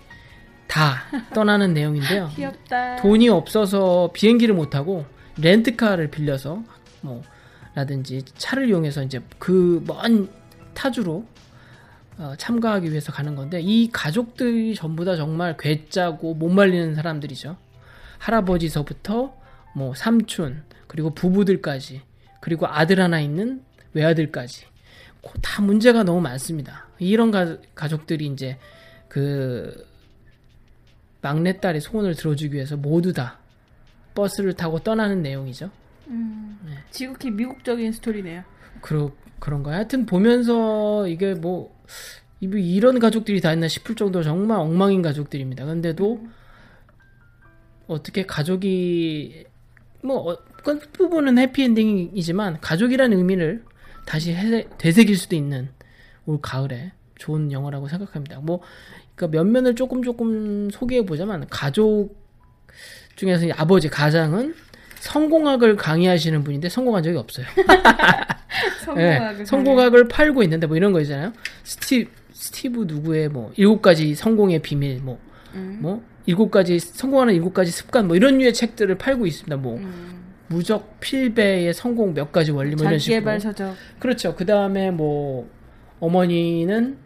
다 0.66 1.02
떠나는 1.34 1.74
내용인데요. 1.74 2.30
귀엽다. 2.34 2.96
돈이 2.96 3.28
없어서 3.28 4.10
비행기를 4.14 4.54
못 4.54 4.70
타고 4.70 5.04
렌트카를 5.36 6.08
빌려서 6.10 6.62
뭐 7.02 7.22
라든지 7.74 8.22
차를 8.36 8.68
이용해서 8.68 9.02
이제 9.02 9.20
그 9.38 9.82
먼 9.86 10.28
타주로 10.72 11.26
어, 12.16 12.32
참가하기 12.38 12.90
위해서 12.90 13.12
가는 13.12 13.34
건데 13.34 13.60
이 13.60 13.90
가족들이 13.92 14.74
전부 14.74 15.04
다 15.04 15.16
정말 15.16 15.56
괴짜고 15.58 16.34
못 16.34 16.48
말리는 16.48 16.94
사람들이죠. 16.94 17.56
할아버지서부터 18.18 19.34
뭐 19.74 19.94
삼촌 19.94 20.62
그리고 20.94 21.10
부부들까지 21.10 22.02
그리고 22.40 22.68
아들 22.68 23.00
하나 23.00 23.20
있는 23.20 23.64
외아들까지 23.94 24.64
그다 25.28 25.60
문제가 25.62 26.04
너무 26.04 26.20
많습니다. 26.20 26.86
이런 27.00 27.32
가, 27.32 27.58
가족들이 27.74 28.26
이제 28.26 28.58
그 29.08 29.88
막내딸의 31.20 31.80
소원을 31.80 32.14
들어주기 32.14 32.54
위해서 32.54 32.76
모두 32.76 33.12
다 33.12 33.40
버스를 34.14 34.52
타고 34.52 34.78
떠나는 34.78 35.20
내용이죠. 35.22 35.68
지극히 36.92 37.32
미국적인 37.32 37.90
스토리네요. 37.90 38.44
그러, 38.80 39.10
그런가요? 39.40 39.74
하여튼 39.74 40.06
보면서 40.06 41.08
이게 41.08 41.34
뭐, 41.34 41.74
이- 42.40 42.46
이런 42.46 43.00
가족들이 43.00 43.40
다 43.40 43.52
있나 43.52 43.66
싶을 43.66 43.96
정도로 43.96 44.22
정말 44.22 44.58
엉망인 44.60 45.02
가족들입니다. 45.02 45.64
근데도 45.64 46.24
어떻게 47.88 48.24
가족이, 48.26 49.46
뭐, 50.02 50.30
어, 50.32 50.38
그 50.64 50.78
부분은 50.92 51.38
해피엔딩이지만 51.38 52.58
가족이라는 52.60 53.16
의미를 53.16 53.62
다시 54.06 54.32
해- 54.32 54.66
되새길 54.78 55.16
수도 55.16 55.36
있는 55.36 55.68
올 56.26 56.38
가을에 56.40 56.92
좋은 57.16 57.52
영화라고 57.52 57.88
생각합니다. 57.88 58.40
뭐, 58.40 58.60
그러니까 59.14 59.38
면면을 59.38 59.74
조금 59.76 60.02
조금 60.02 60.70
소개해 60.70 61.04
보자면 61.06 61.46
가족 61.50 62.10
중에서 63.16 63.46
이 63.46 63.52
아버지 63.52 63.88
가장은 63.88 64.54
성공학을 65.00 65.76
강의하시는 65.76 66.42
분인데 66.44 66.68
성공한 66.68 67.02
적이 67.02 67.18
없어요. 67.18 67.46
성공학을 68.84 69.38
네, 69.38 69.44
성공학을 69.44 70.08
팔고 70.08 70.42
있는데 70.44 70.66
뭐 70.66 70.76
이런 70.76 70.92
거 70.92 71.00
있잖아요. 71.02 71.32
스티 71.62 72.08
스티브 72.32 72.84
누구의 72.88 73.28
뭐 73.28 73.52
일곱 73.56 73.82
가지 73.82 74.14
성공의 74.14 74.60
비밀 74.62 75.00
뭐뭐 75.02 75.18
음. 75.54 76.02
일곱 76.26 76.50
가지 76.50 76.78
성공하는 76.78 77.34
일곱 77.34 77.52
가지 77.54 77.70
습관 77.70 78.06
뭐 78.08 78.16
이런 78.16 78.38
류의 78.38 78.54
책들을 78.54 78.96
팔고 78.96 79.26
있습니다. 79.26 79.56
뭐 79.56 79.76
음. 79.76 80.23
무적 80.54 81.00
필배의 81.00 81.74
성공 81.74 82.14
몇 82.14 82.30
가지 82.30 82.52
원리 82.52 82.76
뭐 82.76 82.86
이런 82.86 82.98
식으로. 82.98 83.16
자기개발 83.16 83.40
서적. 83.40 83.74
그렇죠. 83.98 84.34
그 84.36 84.46
다음에 84.46 84.90
뭐 84.90 85.50
어머니는 86.00 86.98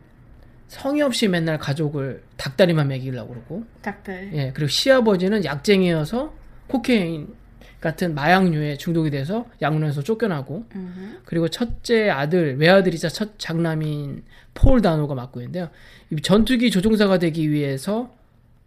성의 0.68 1.02
없이 1.02 1.28
맨날 1.28 1.58
가족을 1.58 2.22
닭다리만 2.36 2.88
먹이려고 2.88 3.30
그러고 3.30 3.64
닭들. 3.80 4.30
예 4.34 4.52
그리고 4.54 4.68
시아버지는 4.68 5.44
약쟁이여서 5.44 6.34
코케인 6.68 7.34
같은 7.80 8.14
마약류에 8.14 8.76
중독이 8.76 9.10
돼서 9.10 9.46
약론에서 9.62 10.02
쫓겨나고 10.02 10.66
음. 10.74 11.18
그리고 11.24 11.48
첫째 11.48 12.10
아들 12.10 12.58
외아들이자 12.58 13.08
첫 13.08 13.38
장남인 13.38 14.24
폴 14.52 14.82
다노가 14.82 15.14
맡고 15.14 15.40
있는데요. 15.40 15.70
이 16.10 16.20
전투기 16.20 16.70
조종사가 16.70 17.18
되기 17.18 17.50
위해서 17.50 18.12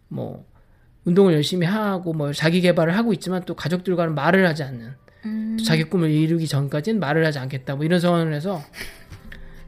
뭐 0.08 0.44
운동을 1.04 1.34
열심히 1.34 1.66
하고 1.66 2.12
뭐 2.12 2.32
자기 2.32 2.60
개발을 2.60 2.96
하고 2.96 3.12
있지만 3.12 3.42
또 3.44 3.54
가족들과는 3.54 4.14
말을 4.14 4.46
하지 4.46 4.62
않는 4.62 4.90
음. 5.24 5.56
또 5.58 5.64
자기 5.64 5.84
꿈을 5.84 6.10
이루기 6.10 6.46
전까지는 6.46 7.00
말을 7.00 7.24
하지 7.26 7.38
않겠다 7.38 7.76
뭐 7.76 7.84
이런 7.84 7.98
선언을 8.00 8.34
해서 8.34 8.62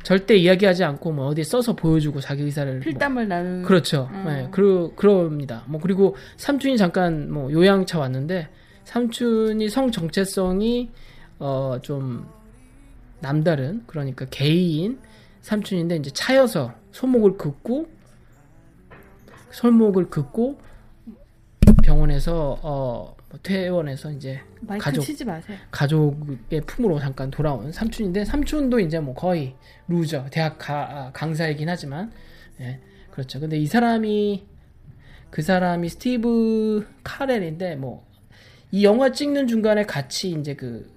절대 0.05 0.37
이야기하지 0.37 0.85
않고 0.85 1.13
뭐 1.13 1.27
어디에 1.27 1.43
써서 1.43 1.75
보여주고 1.75 2.21
자기 2.21 2.43
의사를 2.43 2.71
뭐 2.71 2.81
필담을 2.81 3.27
나누는 3.27 3.63
그렇죠. 3.63 4.09
음. 4.13 4.25
네, 4.27 4.49
그러, 4.53 4.95
그럽니다. 4.95 5.65
뭐, 5.67 5.81
그리고 5.81 6.15
삼촌이 6.37 6.77
잠깐 6.77 7.33
뭐 7.33 7.51
요양차 7.51 7.99
왔는데, 7.99 8.49
삼촌이 8.85 9.71
성 9.71 9.91
정체성이, 9.91 10.91
어, 11.39 11.79
좀, 11.81 12.29
남다른, 13.21 13.83
그러니까 13.87 14.27
게이인 14.31 14.99
삼촌인데, 15.41 15.97
이제 15.97 16.11
차여서 16.11 16.75
손목을 16.93 17.39
긋고, 17.39 17.89
손목을 19.53 20.11
긋고, 20.11 20.61
병원에서, 21.85 22.59
어, 22.63 23.17
뭐 23.29 23.39
퇴원해서 23.43 24.11
이제 24.13 24.41
가족. 24.79 25.03
치지 25.03 25.25
마세요. 25.25 25.57
가족의 25.71 26.63
품으로 26.67 26.99
잠깐 27.01 27.31
돌아온 27.31 27.73
삼촌인데 27.73 28.25
삼촌도 28.25 28.81
이제 28.81 29.01
뭐 29.01 29.15
거의 29.15 29.55
loser 29.89 30.27
대학 30.31 30.59
가, 30.59 30.89
아, 30.91 31.13
강사이긴 31.13 31.69
하지만 31.69 32.13
예 32.61 32.81
그렇죠 33.11 33.41
근데 33.41 33.59
이 33.59 33.67
사람이 33.67 34.47
그 35.31 35.43
사람이 35.43 35.89
스티브 35.89 36.87
카렐인데 37.03 37.77
뭐 37.77 38.15
이 38.75 38.85
영화 38.85 39.13
찍는 39.13 39.47
중간에 39.47 39.85
같이 39.85 40.33
이제 40.33 40.55
그 40.57 40.91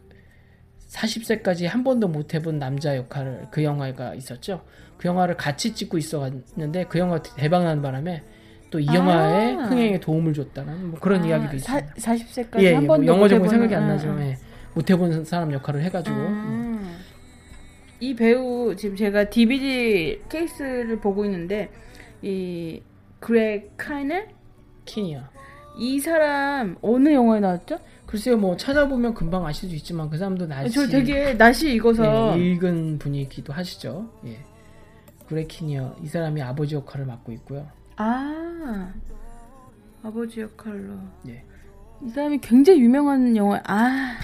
40세까지 0.90 1.68
한 1.68 1.84
번도 1.84 2.08
못 2.08 2.34
해본 2.34 2.58
남자 2.58 2.98
역할을 2.98 3.50
그 3.52 3.64
영화가 3.64 4.16
있었죠 4.16 4.66
그 4.98 5.08
영화를 5.08 5.38
같이 5.38 5.76
찍고 5.76 6.00
있었는데 6.00 6.86
그 6.86 6.98
영화 6.98 7.22
대박 7.22 7.66
나는 7.66 7.84
바람에 7.84 8.24
또이 8.70 8.86
아. 8.90 8.96
영화의 8.96 9.56
흥행에 9.56 10.00
도움을 10.00 10.34
줬다는 10.34 10.92
뭐 10.92 11.00
그런 11.00 11.24
아, 11.24 11.28
이야기도 11.28 11.58
사, 11.60 11.80
있습니다. 11.80 12.52
40세까지 12.52 12.62
예, 12.62 12.74
한 12.74 12.84
예, 12.84 12.88
뭐 12.88 12.96
번도 12.98 13.12
영어 13.12 13.20
못 13.20 13.28
제목이 13.28 13.50
생각이 13.50 13.76
안 13.76 13.84
응, 13.84 13.88
나죠. 13.88 14.10
응. 14.10 14.22
예. 14.22 14.38
못 14.74 14.90
해본 14.90 15.26
사람 15.26 15.52
역할을 15.54 15.82
해가지고 15.84 16.16
음. 16.16 16.98
이 18.00 18.16
배우 18.16 18.76
지금 18.76 18.96
제가 18.96 19.30
DVD 19.30 20.22
케이스를 20.30 21.00
보고 21.00 21.26
있는데 21.26 21.70
이 22.22 22.82
그레 23.20 23.70
카이넬 23.78 24.28
키니야. 24.86 25.30
이 25.80 26.00
사람 26.00 26.76
어느 26.82 27.14
영화에 27.14 27.40
나왔죠? 27.40 27.80
글쎄요, 28.06 28.38
뭐 28.38 28.56
찾아보면 28.56 29.14
금방 29.14 29.46
아실 29.46 29.70
수 29.70 29.76
있지만 29.76 30.10
그 30.10 30.18
사람도 30.18 30.48
날씨 30.48 30.74
저 30.74 30.88
되게 30.88 31.34
낯이 31.34 31.74
익어서 31.74 32.38
예, 32.38 32.42
읽은 32.42 33.00
분이기도 33.00 33.54
하시죠. 33.54 34.10
예. 34.26 34.40
그레키니어 35.28 35.98
이 36.04 36.08
사람이 36.08 36.42
아버지 36.42 36.76
역할을 36.76 37.06
맡고 37.06 37.32
있고요. 37.34 37.68
아 37.98 38.94
아버지 40.04 40.42
역할로 40.42 40.94
예. 41.28 41.44
이 42.06 42.10
사람이 42.10 42.40
굉장히 42.40 42.82
유명한 42.82 43.36
영화 43.36 43.62
아 43.66 44.16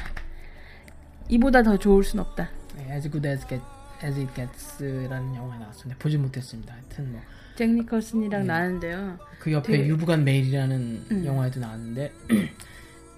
이보다 1.30 1.63
더 1.63 1.77
좋을 1.77 2.03
순 2.03 2.20
없다. 2.20 2.50
네, 2.75 2.94
As 2.94 3.10
Good 3.10 3.27
As, 3.27 3.48
Get, 3.48 3.63
As 4.03 4.20
It 4.20 4.34
Gets라는 4.36 5.36
영화에 5.36 5.60
나왔었는데 5.60 5.98
보지 5.98 6.18
못했습니다. 6.18 6.74
하여튼 6.74 7.12
뭐 7.13 7.35
그 7.35 7.50
잭 7.50 7.72
니컬슨이랑 7.72 8.42
네. 8.42 8.48
나왔는데요. 8.48 9.18
옆에 9.50 9.72
되게- 9.72 9.88
You've 9.88 10.12
Got 10.12 10.24
Mail이라는 10.24 11.06
음. 11.12 11.25
영화에도 11.25 11.60
나왔는데 11.60 12.12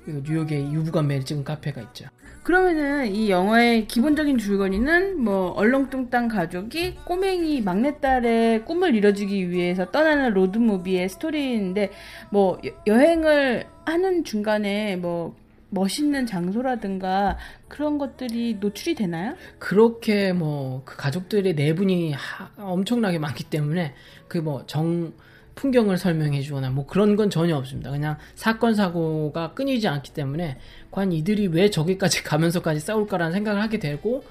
뉴욕에 0.07 0.71
You've 0.71 0.95
Got 0.95 1.07
Mail 1.07 1.23
찍은 1.23 1.43
카페가 1.43 1.81
있죠. 1.81 2.05
그러면은 2.43 3.07
이 3.07 3.29
영화의 3.31 3.87
기본적인 3.87 4.37
줄거리는 4.37 5.19
뭐 5.19 5.49
얼렁뚱땅 5.51 6.27
가족이 6.27 6.95
꼬맹이 7.05 7.61
막내딸의 7.61 8.65
꿈을 8.65 8.93
이뤄주기 8.95 9.49
위해서 9.49 9.89
떠나는 9.89 10.33
로드무비의 10.33 11.09
스토리인데 11.09 11.89
뭐 12.29 12.59
여- 12.65 12.71
여행을 12.85 13.65
하는 13.85 14.23
중간에 14.23 14.95
뭐 14.95 15.35
멋있는 15.71 16.25
장소라든가 16.27 17.37
그런 17.67 17.97
것들이 17.97 18.57
노출이 18.59 18.93
되나요? 18.95 19.33
그렇게 19.57 20.31
뭐 20.31 20.83
그 20.85 20.95
가족들의 20.97 21.55
내분이 21.55 22.13
하- 22.13 22.51
엄청나게 22.57 23.17
많기 23.17 23.43
때문에 23.45 23.93
그 24.27 24.37
뭐 24.37 24.63
정 24.67 25.13
풍경을 25.55 25.97
설명해 25.97 26.41
주거나 26.41 26.69
뭐 26.69 26.85
그런 26.85 27.15
건 27.15 27.29
전혀 27.29 27.55
없습니다. 27.55 27.89
그냥 27.89 28.17
사건 28.35 28.75
사고가 28.75 29.53
끊이지 29.53 29.87
않기 29.87 30.13
때문에 30.13 30.57
과연 30.91 31.11
이들이 31.11 31.47
왜 31.47 31.69
저기까지 31.69 32.23
가면서까지 32.25 32.79
싸울까라는 32.81 33.33
생각을 33.33 33.61
하게 33.61 33.79
되고 33.79 34.23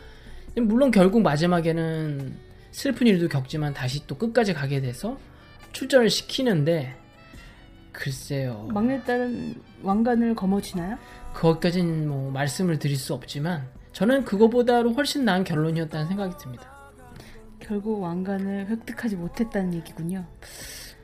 물론 0.56 0.90
결국 0.90 1.22
마지막에는 1.22 2.34
슬픈 2.70 3.06
일도 3.06 3.28
겪지만 3.28 3.74
다시 3.74 4.06
또 4.06 4.16
끝까지 4.16 4.52
가게 4.52 4.80
돼서 4.80 5.18
출전을 5.72 6.10
시키는데 6.10 6.94
글쎄요. 7.92 8.68
막내딸은 8.72 9.54
왕관을 9.82 10.34
거머쥐나요? 10.34 10.98
거기까지는 11.32 12.08
뭐 12.08 12.30
말씀을 12.32 12.78
드릴 12.78 12.96
수 12.96 13.14
없지만 13.14 13.68
저는 13.92 14.24
그거보다도 14.24 14.92
훨씬 14.92 15.24
나은 15.24 15.44
결론이었다는 15.44 16.08
생각이 16.08 16.34
듭니다. 16.38 16.68
결국 17.60 18.02
왕관을 18.02 18.66
획득하지 18.68 19.16
못했다는 19.16 19.74
얘기군요. 19.74 20.26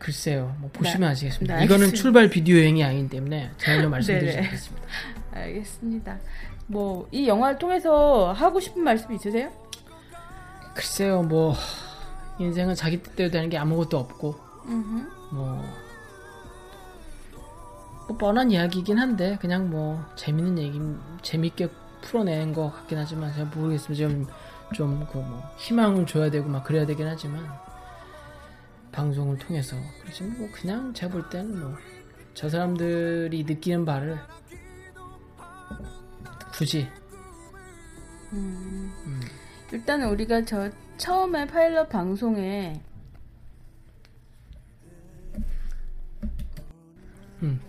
글쎄요, 0.01 0.57
뭐 0.61 0.71
보시면 0.73 1.01
네. 1.03 1.07
아시겠습니다. 1.13 1.57
네, 1.59 1.65
이거는. 1.67 1.93
출발 1.95 2.29
비디오 2.29 2.57
여행이 2.57 2.83
아니기 2.83 3.09
때문에 3.11 3.51
말씀드리지 3.89 4.35
네네. 4.35 4.47
않겠습니다. 4.47 4.87
알겠습니다. 5.33 6.19
뭐 6.67 7.07
이 7.13 7.29
영화를 7.29 7.59
통해서 7.59 8.33
하고 8.33 8.59
싶은 8.61 8.83
말씀 8.83 9.13
있으세요? 9.13 9.51
글쎄요, 10.75 11.23
뭐 11.23 11.55
인생은 12.39 12.75
자기 12.75 13.03
뜻대로 13.03 13.31
되는 13.31 13.49
게 13.51 13.59
아무것도 13.59 13.99
없고 13.99 14.35
음흠. 14.67 15.11
뭐, 15.35 15.65
뭐 18.09 18.17
뻔한 18.17 18.51
이야기이긴 18.51 18.99
한데 18.99 19.37
그냥 19.41 19.69
뭐 19.69 20.03
재밌는 20.17 20.59
얘기 20.59 20.81
재밌게 21.23 21.69
풀어낸 22.01 22.53
것 22.55 22.73
같긴 22.73 22.99
하지만 22.99 23.33
제가 23.35 23.51
모르겠습니다. 23.55 24.33
좀좀그뭐 24.73 25.43
희망을 25.59 26.07
줘야 26.07 26.31
되고 26.31 26.49
막 26.49 26.65
그래야 26.65 26.87
되긴 26.87 27.07
하지만 27.07 27.45
방송을 28.93 29.39
통해서 29.39 29.77
그렇지 30.03 30.25
뭐 30.25 30.49
그냥 30.53 30.93
제가 30.93 31.13
볼 31.13 31.29
때는 31.29 31.61
뭐 31.61 31.77
저 32.35 32.49
사람들이 32.49 33.45
느끼는 33.45 33.85
바를 33.85 34.19
굳이 36.53 36.87
음. 38.33 38.93
음, 39.05 39.21
일단은 39.73 40.09
우리가 40.09 40.45
저 40.45 40.71
처음에 40.97 41.47
파일럿 41.47 41.89
방송에 41.89 42.81
음. 47.43 47.61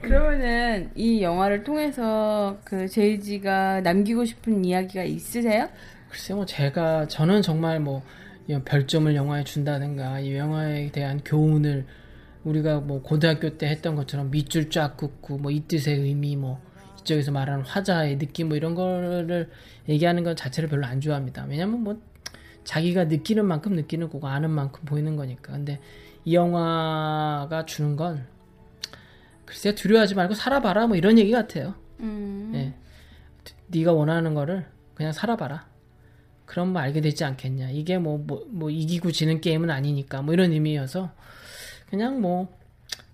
그러면은 0.00 0.90
이 0.94 1.22
영화를 1.22 1.64
통해서 1.64 2.58
그 2.64 2.88
제이지가 2.88 3.80
남기고 3.80 4.24
싶은 4.24 4.64
이야기가 4.64 5.02
있으세요? 5.02 5.68
글쎄 6.08 6.32
뭐 6.34 6.46
제가 6.46 7.08
저는 7.08 7.42
정말 7.42 7.80
뭐 7.80 8.02
별점을 8.64 9.14
영화에 9.14 9.44
준다든가 9.44 10.20
이 10.20 10.36
영화에 10.36 10.90
대한 10.92 11.20
교훈을 11.24 11.86
우리가 12.44 12.80
뭐 12.80 13.02
고등학교 13.02 13.58
때 13.58 13.66
했던 13.68 13.96
것처럼 13.96 14.30
밑줄 14.30 14.70
쫙 14.70 14.96
긋고 14.96 15.38
뭐 15.38 15.50
이 15.50 15.60
뜻의 15.66 15.98
의미 15.98 16.36
뭐 16.36 16.60
이쪽에서 17.00 17.32
말하는 17.32 17.64
화자의 17.64 18.18
느낌 18.18 18.48
뭐 18.48 18.56
이런 18.56 18.74
거를 18.74 19.50
얘기하는 19.88 20.22
건 20.24 20.36
자체를 20.36 20.68
별로 20.68 20.86
안 20.86 21.00
좋아합니다. 21.00 21.46
왜냐면 21.48 21.82
뭐 21.82 22.00
자기가 22.64 23.04
느끼는 23.04 23.44
만큼 23.44 23.74
느끼는 23.74 24.10
거고 24.10 24.26
아는 24.28 24.50
만큼 24.50 24.84
보이는 24.84 25.16
거니까. 25.16 25.52
근데 25.52 25.80
이 26.24 26.34
영화가 26.34 27.64
주는 27.66 27.96
건 27.96 28.26
글쎄 29.44 29.74
두려워하지 29.74 30.14
말고 30.16 30.34
살아봐라 30.34 30.86
뭐 30.88 30.96
이런 30.96 31.18
얘기 31.18 31.30
같아요. 31.30 31.74
음. 32.00 32.52
예. 32.54 32.74
네가 33.68 33.92
원하는 33.92 34.34
거를 34.34 34.66
그냥 34.94 35.12
살아봐라. 35.12 35.66
그럼 36.46 36.72
뭐 36.72 36.80
알게 36.80 37.00
되지 37.00 37.24
않겠냐. 37.24 37.70
이게 37.70 37.98
뭐, 37.98 38.18
뭐, 38.18 38.46
뭐 38.48 38.70
이기고 38.70 39.12
지는 39.12 39.40
게임은 39.40 39.68
아니니까 39.70 40.22
뭐 40.22 40.32
이런 40.32 40.52
의미여서 40.52 41.12
그냥 41.90 42.20
뭐 42.20 42.56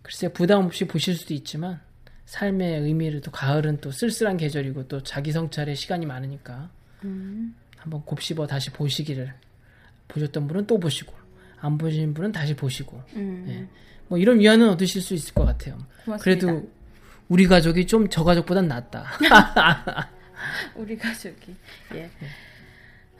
글쎄 0.03 0.29
부담 0.29 0.65
없이 0.65 0.87
보실 0.87 1.15
수도 1.17 1.35
있지만 1.35 1.81
삶의 2.27 2.81
의미를 2.81 3.21
또 3.21 3.31
가을은 3.31 3.81
또 3.81 3.91
쓸쓸한 3.91 4.37
계절이고 4.37 4.89
또 4.89 5.03
자기 5.03 5.33
성찰의 5.33 5.77
시간이 5.77 6.07
많으니까 6.07 6.71
음. 7.05 7.55
한번 7.77 8.03
곱씹어 8.05 8.47
다시 8.47 8.71
보시기를 8.71 9.35
보셨던 10.09 10.47
분은 10.47 10.67
또 10.67 10.79
보시고 10.79 11.13
안 11.61 11.79
보신 11.79 12.15
분은 12.15 12.33
다시 12.33 12.55
보시고 12.55 13.03
음. 13.17 13.47
예. 13.49 13.67
뭐 14.09 14.19
이런 14.19 14.39
위안은 14.39 14.69
얻으실 14.71 15.01
수 15.01 15.15
있을 15.15 15.35
것 15.35 15.45
같아요. 15.45 15.79
고맙습니다. 16.05 16.47
그래도 16.47 16.71
우리 17.29 17.47
가족이 17.47 17.87
좀 17.87 18.09
저 18.11 18.25
가족보단 18.25 18.69
낫다. 18.69 19.07
우리 20.77 20.97
가족이 20.97 21.55
예. 21.95 22.11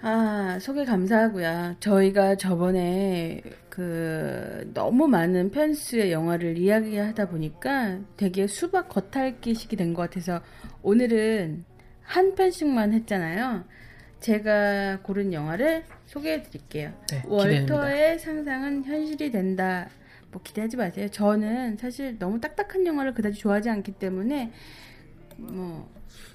아 0.05 0.59
소개 0.61 0.85
감사하고요. 0.85 1.77
저희가 1.79 2.35
저번에 2.35 3.41
그 3.69 4.69
너무 4.75 5.07
많은 5.07 5.51
편수의 5.53 6.11
영화를 6.11 6.59
이야기하다 6.59 7.29
보니까 7.29 8.01
되게 8.17 8.47
수박 8.49 8.89
겉핥기식이 8.89 9.77
된 9.77 9.95
것 9.95 10.03
같아서 10.03 10.41
오늘은 10.83 11.65
한 12.03 12.35
편씩만 12.35 12.93
했잖아요. 12.95 13.65
제가 14.19 15.01
고른 15.03 15.33
영화를 15.33 15.85
소개해 16.07 16.43
드릴게요. 16.43 16.93
네. 17.11 17.23
월터의 17.27 18.19
상상은 18.19 18.85
현실이 18.85 19.31
된다. 19.31 19.89
뭐 20.33 20.43
기대하지 20.43 20.77
마세요. 20.79 21.09
저는 21.11 21.77
사실 21.77 22.19
너무 22.19 22.41
딱딱한 22.41 22.87
영화를 22.87 23.15
그다지 23.15 23.39
좋아하지 23.39 23.71
않기 23.71 23.93
때문에 23.93 24.51
뭐 25.37 25.89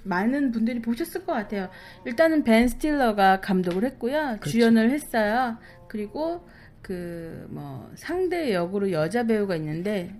많은 0.04 0.52
분들이 0.52 0.82
보셨을 0.82 1.26
것 1.26 1.34
같아요. 1.34 1.70
일단은 2.06 2.44
벤 2.44 2.68
스틸러가 2.68 3.42
감독을 3.42 3.84
했고요. 3.84 4.38
그렇죠. 4.40 4.50
주연을 4.50 4.92
했어요. 4.92 5.58
그리고 5.88 6.48
그 6.82 7.28
뭐 7.50 7.90
상대 7.96 8.54
역으로 8.54 8.92
여자 8.92 9.24
배우가 9.24 9.56
있는데 9.56 10.14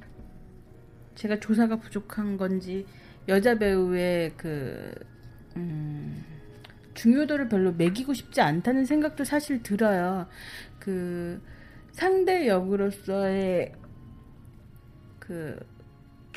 제가 1.16 1.40
조사가 1.40 1.78
부족한 1.78 2.38
건지 2.38 2.86
여자 3.28 3.56
배우의 3.58 4.34
그 4.38 4.92
음, 5.56 6.24
중요도를 6.94 7.50
별로 7.50 7.72
매기고 7.74 8.14
싶지 8.14 8.42
않다는 8.42 8.86
생각도 8.86 9.24
사실 9.24 9.62
들어요. 9.62 10.28
그 10.80 11.42
상대 11.92 12.48
역으로서의 12.48 13.74
그 15.20 15.60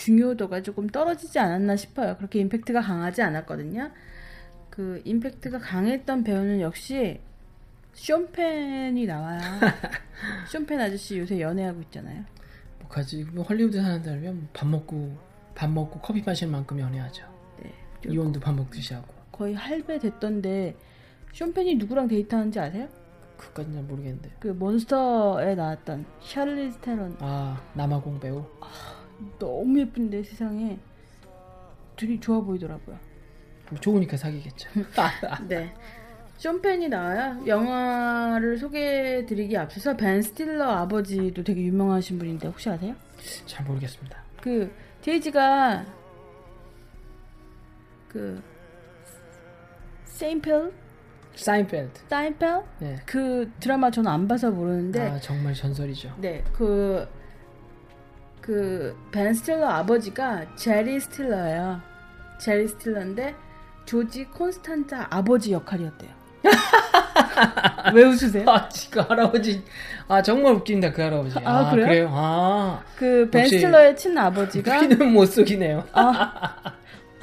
중요도가 0.00 0.62
조금 0.62 0.88
떨어지지 0.88 1.38
않았나 1.38 1.76
싶어요. 1.76 2.16
그렇게 2.16 2.40
임팩트가 2.40 2.80
강하지 2.80 3.20
않았거든요. 3.20 3.90
그 4.70 5.02
임팩트가 5.04 5.58
강했던 5.58 6.24
배우는 6.24 6.60
역시 6.62 7.20
쇼펜이 7.92 9.04
나와요. 9.04 9.40
쇼펜 10.48 10.80
아저씨 10.80 11.18
요새 11.18 11.38
연애하고 11.40 11.82
있잖아요. 11.82 12.24
뭐 12.78 12.88
가지 12.88 13.24
뭐 13.24 13.44
헐리우드 13.44 13.80
사는 13.82 14.02
사람이면 14.02 14.48
밥 14.54 14.66
먹고 14.68 15.18
밥 15.54 15.70
먹고 15.70 16.00
커피 16.00 16.22
마시는 16.22 16.50
만큼 16.50 16.80
연애하죠. 16.80 17.26
네. 17.62 17.70
이혼도 18.08 18.40
밥 18.40 18.54
먹듯이 18.54 18.94
하고. 18.94 19.12
거의 19.30 19.54
할배 19.54 19.98
됐던데 19.98 20.76
쇼펜이 21.34 21.74
누구랑 21.74 22.08
데이트하는지 22.08 22.58
아세요? 22.58 22.88
그까진 23.36 23.74
잘 23.74 23.82
모르겠는데. 23.82 24.30
그 24.40 24.48
몬스터에 24.48 25.54
나왔던 25.56 26.06
샤를리즈 26.22 26.78
테론 26.78 27.18
아 27.20 27.62
남아공 27.74 28.18
배우. 28.18 28.46
너무 29.38 29.80
예쁜데 29.80 30.22
세상에 30.22 30.78
둘이 31.96 32.18
좋아 32.20 32.40
보이더라고요. 32.40 32.98
뭐 33.70 33.78
좋으니까 33.80 34.16
사귀겠죠. 34.16 34.70
네. 35.48 35.72
쇼펜이 36.38 36.88
나와요. 36.88 37.42
영화를 37.46 38.56
소개해드리기 38.56 39.56
앞서서 39.58 39.94
벤 39.96 40.22
스틸러 40.22 40.64
아버지도 40.64 41.44
되게 41.44 41.60
유명하신 41.62 42.18
분인데 42.18 42.48
혹시 42.48 42.70
아세요? 42.70 42.94
잘 43.44 43.66
모르겠습니다. 43.66 44.22
그 44.40 44.72
제이지가 45.02 45.84
그 48.08 48.42
세인펠 50.04 50.72
사인펠드. 51.34 52.00
사인펠 52.08 52.62
네. 52.80 52.96
그 53.06 53.50
드라마 53.60 53.90
저는 53.90 54.10
안 54.10 54.26
봐서 54.28 54.50
모르는데 54.50 55.08
아 55.08 55.18
정말 55.20 55.54
전설이죠. 55.54 56.14
네, 56.18 56.42
그, 56.52 57.06
그, 58.40 58.96
벤 59.12 59.34
스틸러 59.34 59.66
아버지가 59.68 60.46
제리 60.56 60.98
스틸러예요. 61.00 61.80
제리 62.38 62.68
스틸러인데, 62.68 63.34
조지 63.84 64.24
콘스탄자 64.24 65.08
아버지 65.10 65.52
역할이었대요. 65.52 66.10
왜 67.94 68.04
웃으세요? 68.04 68.48
아, 68.48 68.68
그 68.90 69.00
할아버지. 69.00 69.62
아, 70.08 70.22
정말 70.22 70.54
웃긴다, 70.54 70.92
그 70.92 71.02
할아버지. 71.02 71.36
아, 71.44 71.70
그래요? 71.70 72.08
아, 72.12 72.80
그, 72.96 73.28
벤 73.30 73.46
스틸러의 73.46 73.96
친아버지가, 73.96 74.80
피는 74.80 75.12
못 75.12 75.26
속이네요. 75.32 75.84
아, 75.92 76.54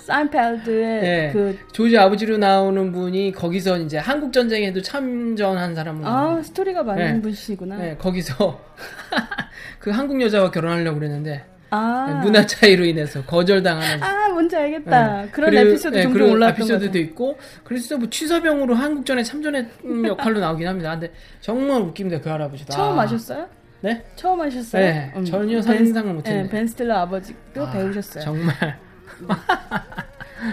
사인펠드의 0.07 1.01
네. 1.01 1.29
그, 1.33 1.57
조지 1.73 1.97
아버지로 1.97 2.37
나오는 2.37 2.91
분이 2.93 3.33
거기서 3.33 3.77
이제 3.79 3.97
한국 3.97 4.31
전쟁에도 4.31 4.81
참전한 4.81 5.75
사람으로. 5.75 6.07
아. 6.07 6.41
스토리가 6.41 6.83
많은 6.83 7.15
네. 7.15 7.21
분이시구나. 7.21 7.75
네, 7.77 7.97
거기서 7.97 8.59
그 9.79 9.89
한국 9.91 10.21
여자와 10.21 10.49
결혼하려고 10.51 10.97
그랬는데 10.99 11.43
아, 11.69 12.21
문화 12.23 12.45
차이로 12.45 12.85
인해서 12.85 13.21
거절당하는. 13.25 14.01
아, 14.01 14.29
뭔지 14.29 14.55
알겠다. 14.55 15.23
네. 15.23 15.29
그런 15.31 15.49
그리고- 15.49 15.69
에피소드 15.69 15.95
네, 15.97 16.03
종종 16.03 16.17
그런 16.19 16.31
올라왔던 16.35 16.59
것 16.59 16.63
에피소드도 16.75 16.87
같아요. 16.91 17.03
있고 17.03 17.37
그래서 17.65 17.97
뭐 17.97 18.09
취사병으로 18.09 18.75
한국전에 18.75 19.23
참전했던 19.23 20.05
역할로 20.07 20.39
나오긴 20.39 20.67
합니다. 20.67 20.91
근데 20.91 21.11
정말 21.41 21.81
웃깁니다 21.81 22.21
그 22.21 22.29
할아버지도. 22.29 22.71
처음 22.71 22.97
아. 22.97 23.03
아셨어요? 23.03 23.47
네? 23.81 24.03
처음 24.15 24.39
하셨어요? 24.41 24.81
네, 24.81 25.13
전혀 25.25 25.59
벤- 25.59 25.61
상상을 25.61 26.13
못했네요. 26.13 26.43
네, 26.43 26.49
벤 26.49 26.65
스틸러 26.65 26.95
아버지도 26.99 27.65
아, 27.67 27.71
배우셨어요. 27.71 28.23
정말 28.23 28.55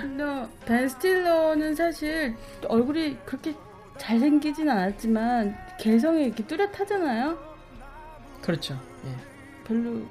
근데 0.00 0.48
벤 0.64 0.88
스틸러는 0.88 1.74
사실 1.74 2.34
얼굴이 2.68 3.18
그렇게 3.24 3.54
잘생기진 3.98 4.68
않았지만 4.68 5.56
개성이 5.78 6.24
이렇게 6.26 6.44
뚜렷하잖아요. 6.46 7.38
그렇죠. 8.42 8.78
예. 9.06 9.10
별로 9.66 10.02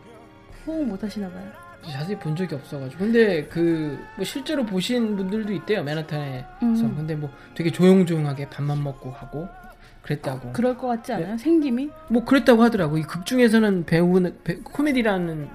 호응 0.66 0.88
못 0.88 1.04
하시나 1.04 1.30
봐요. 1.30 1.52
자세히 1.92 2.18
본 2.18 2.36
적이 2.36 2.56
없어가지고 2.56 3.00
근데 3.04 3.44
그 3.48 3.98
뭐 4.16 4.24
실제로 4.24 4.66
보신 4.66 5.18
분들도 5.18 5.52
있대요 5.54 5.84
맨하탄에서 5.84 6.46
음. 6.62 6.94
근데 6.96 7.14
뭐 7.16 7.30
되게 7.56 7.72
조용조용하게 7.72 8.50
밥만 8.50 8.82
먹고 8.82 9.12
하고 9.12 9.50
그랬다고 10.02 10.54
그럴 10.54 10.78
것 10.78 10.88
같지 10.88 11.12
않아요? 11.14 11.38
생김이? 11.38 11.90
뭐 12.10 12.24
그랬다고 12.24 12.64
하더라고 12.64 12.98
이 12.98 13.02
극 13.04 13.26
중에서는 13.26 13.86
배우는 13.86 14.38
배- 14.46 14.60
코미디라는 14.60 15.50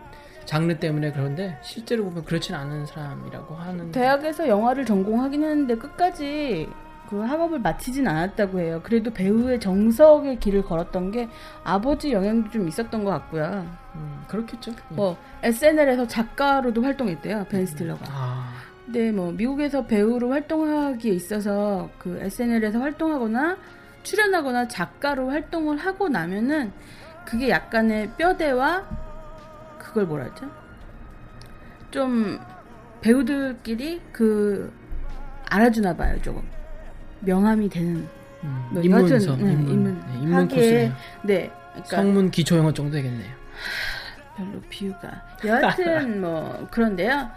장르 0.48 0.78
때문에 0.78 1.12
그런데 1.12 1.58
실제로 1.61 2.04
보면 2.04 2.24
그렇진 2.24 2.54
않은 2.54 2.87
사람이라고 2.87 3.54
하는 3.54 3.92
대학에서 3.92 4.48
영화를 4.48 4.87
전공하긴 4.87 5.42
했는데 5.44 5.76
끝까지 5.76 6.66
그 7.11 7.20
학업을 7.20 7.58
마치진 7.58 8.08
않았다고 8.08 8.58
해요. 8.58 8.80
그래도 8.82 9.11
배우의 9.12 9.61
정석의 9.61 10.40
길을 10.40 10.62
걸었던 10.62 11.11
게 11.11 11.28
아버지 11.64 12.12
영향도 12.12 12.50
좀 12.50 12.66
있었던 12.66 13.04
것 13.04 13.11
같고요. 13.11 13.66
음, 13.94 14.24
그렇겠죠 14.26 14.70
예. 14.70 14.94
뭐 14.94 15.18
SNL에서 15.42 16.06
작가로도 16.06 16.82
활동했대요. 16.82 17.44
벤 17.50 17.66
스틸러가. 17.66 18.06
아 18.08 18.50
네, 18.87 19.12
뭐 19.12 19.30
미국에서 19.30 19.84
배우로 19.84 20.30
활동하기에 20.30 21.12
있어서 21.12 21.90
그 21.98 22.18
SNL에서 22.22 22.78
활동하거나 22.78 23.58
출연하거나 24.02 24.68
작가로 24.68 25.28
활동을 25.28 25.76
하고 25.76 26.08
나면은 26.08 26.72
그게 27.26 27.50
약간의 27.50 28.12
뼈대와 28.16 29.08
그걸 29.88 30.05
뭐라 30.05 30.27
하죠? 30.27 30.46
좀 31.90 32.38
배우들끼리 33.01 34.03
그 34.12 34.70
알아주나 35.48 35.96
봐요, 35.96 36.20
조금. 36.20 36.42
명함이 37.20 37.70
되는. 37.70 38.07
음, 38.44 38.68
뭐 38.70 38.85
여하튼, 38.85 39.18
네, 39.18 39.24
입문, 39.33 39.68
입문 39.68 40.01
네, 40.07 40.14
입문 40.22 40.35
하기에 40.35 40.57
코스네요 40.57 40.92
네. 41.24 41.51
그러니까 41.72 41.96
성문 41.96 42.31
기초 42.31 42.57
영어 42.57 42.72
정도 42.72 42.92
되겠네요 42.92 43.33
별로 44.37 44.61
비유가. 44.68 45.22
여하튼 45.44 46.20
뭐 46.22 46.68
그런데요. 46.70 47.29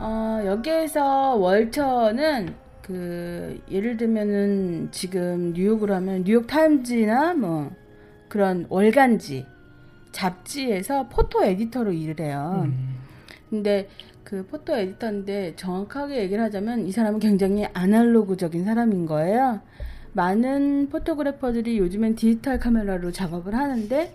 어, 0.00 0.40
여기에서 0.44 1.34
월처는 1.36 2.54
그 2.82 3.60
예를 3.70 3.96
들면은 3.96 4.88
지금 4.90 5.52
뉴욕으로 5.52 5.94
하면 5.94 6.24
뉴욕 6.24 6.46
타임즈나 6.46 7.34
뭐 7.34 7.70
그런 8.28 8.66
월간지 8.68 9.46
잡지에서 10.12 11.08
포토 11.08 11.44
에디터로 11.44 11.92
일을 11.92 12.20
해요. 12.20 12.62
음, 12.64 12.96
근데 13.50 13.88
그 14.24 14.46
포토 14.46 14.76
에디터인데 14.76 15.56
정확하게 15.56 16.18
얘기를 16.22 16.42
하자면 16.44 16.86
이 16.86 16.92
사람은 16.92 17.18
굉장히 17.18 17.66
아날로그적인 17.72 18.64
사람인 18.64 19.06
거예요. 19.06 19.60
많은 20.12 20.88
포토그래퍼들이 20.90 21.78
요즘엔 21.78 22.16
디지털 22.16 22.58
카메라로 22.58 23.12
작업을 23.12 23.54
하는데 23.54 24.12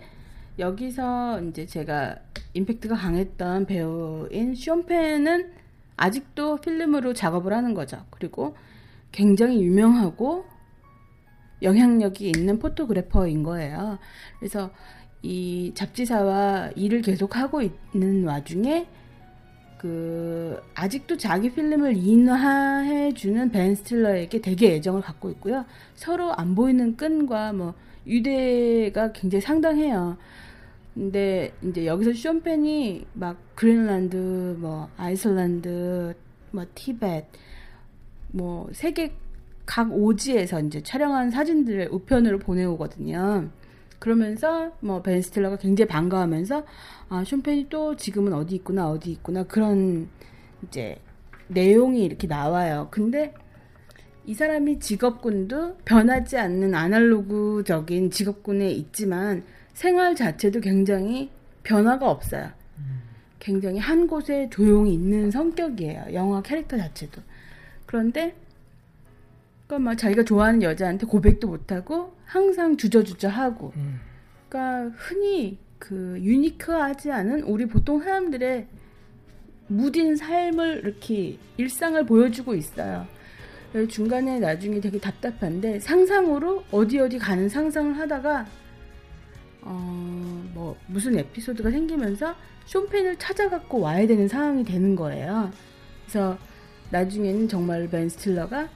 여기서 0.58 1.40
이제 1.42 1.66
제가 1.66 2.16
임팩트가 2.52 2.94
강했던 2.94 3.66
배우인 3.66 4.54
쇼펜은 4.54 5.52
아직도 5.96 6.58
필름으로 6.58 7.12
작업을 7.14 7.52
하는 7.52 7.74
거죠. 7.74 8.04
그리고 8.10 8.56
굉장히 9.12 9.62
유명하고 9.62 10.44
영향력이 11.62 12.30
있는 12.36 12.58
포토그래퍼인 12.58 13.42
거예요. 13.42 13.98
그래서 14.38 14.70
이 15.24 15.72
잡지사와 15.74 16.72
일을 16.76 17.00
계속 17.00 17.34
하고 17.38 17.62
있는 17.62 18.24
와중에 18.24 18.86
그 19.78 20.62
아직도 20.74 21.16
자기 21.16 21.50
필름을 21.50 21.96
인화해 21.96 23.14
주는 23.14 23.50
벤 23.50 23.74
스틸러에게 23.74 24.42
되게 24.42 24.74
애정을 24.74 25.00
갖고 25.00 25.30
있고요. 25.30 25.64
서로 25.94 26.34
안 26.34 26.54
보이는 26.54 26.94
끈과 26.98 27.54
뭐 27.54 27.72
유대가 28.06 29.12
굉장히 29.12 29.40
상당해요. 29.40 30.18
근데 30.92 31.54
이제 31.62 31.86
여기서 31.86 32.12
쇼펜이 32.12 33.06
막 33.14 33.38
그린란드, 33.54 34.56
뭐 34.58 34.90
아이슬란드, 34.98 36.14
뭐 36.50 36.66
티벳, 36.74 37.24
뭐 38.30 38.68
세계 38.72 39.14
각 39.64 39.90
오지에서 39.90 40.60
이제 40.60 40.82
촬영한 40.82 41.30
사진들을 41.30 41.88
우편으로 41.92 42.40
보내오거든요. 42.40 43.48
그러면서 44.04 44.70
뭐 44.80 45.00
벤 45.02 45.22
스틸러가 45.22 45.56
굉장히 45.56 45.88
반가워하면서 45.88 46.66
아 47.08 47.24
쇼펜이 47.24 47.70
또 47.70 47.96
지금은 47.96 48.34
어디 48.34 48.56
있구나 48.56 48.90
어디 48.90 49.12
있구나 49.12 49.44
그런 49.44 50.10
이제 50.62 50.98
내용이 51.48 52.04
이렇게 52.04 52.26
나와요. 52.26 52.88
근데 52.90 53.32
이 54.26 54.34
사람이 54.34 54.78
직업군도 54.80 55.78
변하지 55.86 56.36
않는 56.36 56.74
아날로그적인 56.74 58.10
직업군에 58.10 58.70
있지만 58.72 59.42
생활 59.72 60.14
자체도 60.14 60.60
굉장히 60.60 61.30
변화가 61.62 62.10
없어요. 62.10 62.50
굉장히 63.38 63.78
한 63.78 64.06
곳에 64.06 64.50
조용히 64.50 64.92
있는 64.92 65.30
성격이에요. 65.30 66.08
영화 66.12 66.42
캐릭터 66.42 66.76
자체도. 66.76 67.22
그런데 67.86 68.34
그러니까 69.66 69.90
막 69.90 69.96
자기가 69.96 70.24
좋아하는 70.24 70.62
여자한테 70.62 71.06
고백도 71.06 71.48
못하고 71.48 72.13
항상 72.24 72.76
주저주저 72.76 73.28
하고. 73.28 73.72
음. 73.76 74.00
그러니까 74.48 74.94
흔히 74.96 75.58
그 75.78 76.18
유니크하지 76.20 77.10
않은 77.10 77.42
우리 77.42 77.66
보통 77.66 78.00
사람들의 78.00 78.66
무딘 79.66 80.16
삶을 80.16 80.82
이렇게 80.84 81.38
일상을 81.56 82.04
보여주고 82.06 82.54
있어요. 82.54 83.06
중간에 83.88 84.38
나중에 84.38 84.80
되게 84.80 84.98
답답한데 85.00 85.80
상상으로 85.80 86.64
어디 86.70 87.00
어디 87.00 87.18
가는 87.18 87.48
상상을 87.48 87.98
하다가 87.98 88.46
어 89.62 90.14
뭐 90.54 90.76
무슨 90.86 91.18
에피소드가 91.18 91.70
생기면서 91.70 92.34
쇼펜을 92.64 93.16
찾아갖고 93.18 93.80
와야 93.80 94.06
되는 94.06 94.26
상황이 94.26 94.64
되는 94.64 94.96
거예요. 94.96 95.50
그래서 96.02 96.38
나중에는 96.90 97.48
정말 97.48 97.88
벤 97.88 98.08
스틸러가 98.08 98.68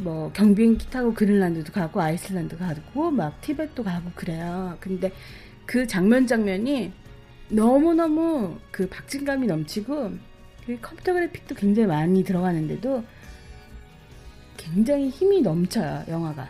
뭐 0.00 0.32
경비행기 0.32 0.90
타고 0.90 1.12
그린란드도 1.14 1.72
가고 1.72 2.00
아이슬란드 2.00 2.56
가고 2.56 3.10
막 3.10 3.40
티벳도 3.40 3.84
가고 3.84 4.10
그래요. 4.14 4.76
근데 4.80 5.12
그 5.66 5.86
장면 5.86 6.26
장면이 6.26 6.92
너무너무 7.50 8.56
그 8.70 8.88
박진감이 8.88 9.46
넘치고 9.46 10.12
그 10.66 10.78
컴퓨터 10.80 11.12
그래픽도 11.12 11.54
굉장히 11.54 11.86
많이 11.88 12.24
들어가는데도 12.24 13.04
굉장히 14.56 15.08
힘이 15.08 15.42
넘쳐요, 15.42 16.04
영화가. 16.08 16.48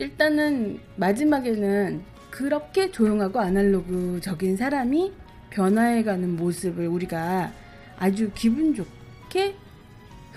일단은 0.00 0.80
마지막에는 0.96 2.02
그렇게 2.30 2.90
조용하고 2.90 3.40
아날로그적인 3.40 4.56
사람이 4.56 5.12
변화해가는 5.50 6.36
모습을 6.36 6.86
우리가 6.86 7.52
아주 7.98 8.30
기분 8.34 8.74
좋게 8.74 9.56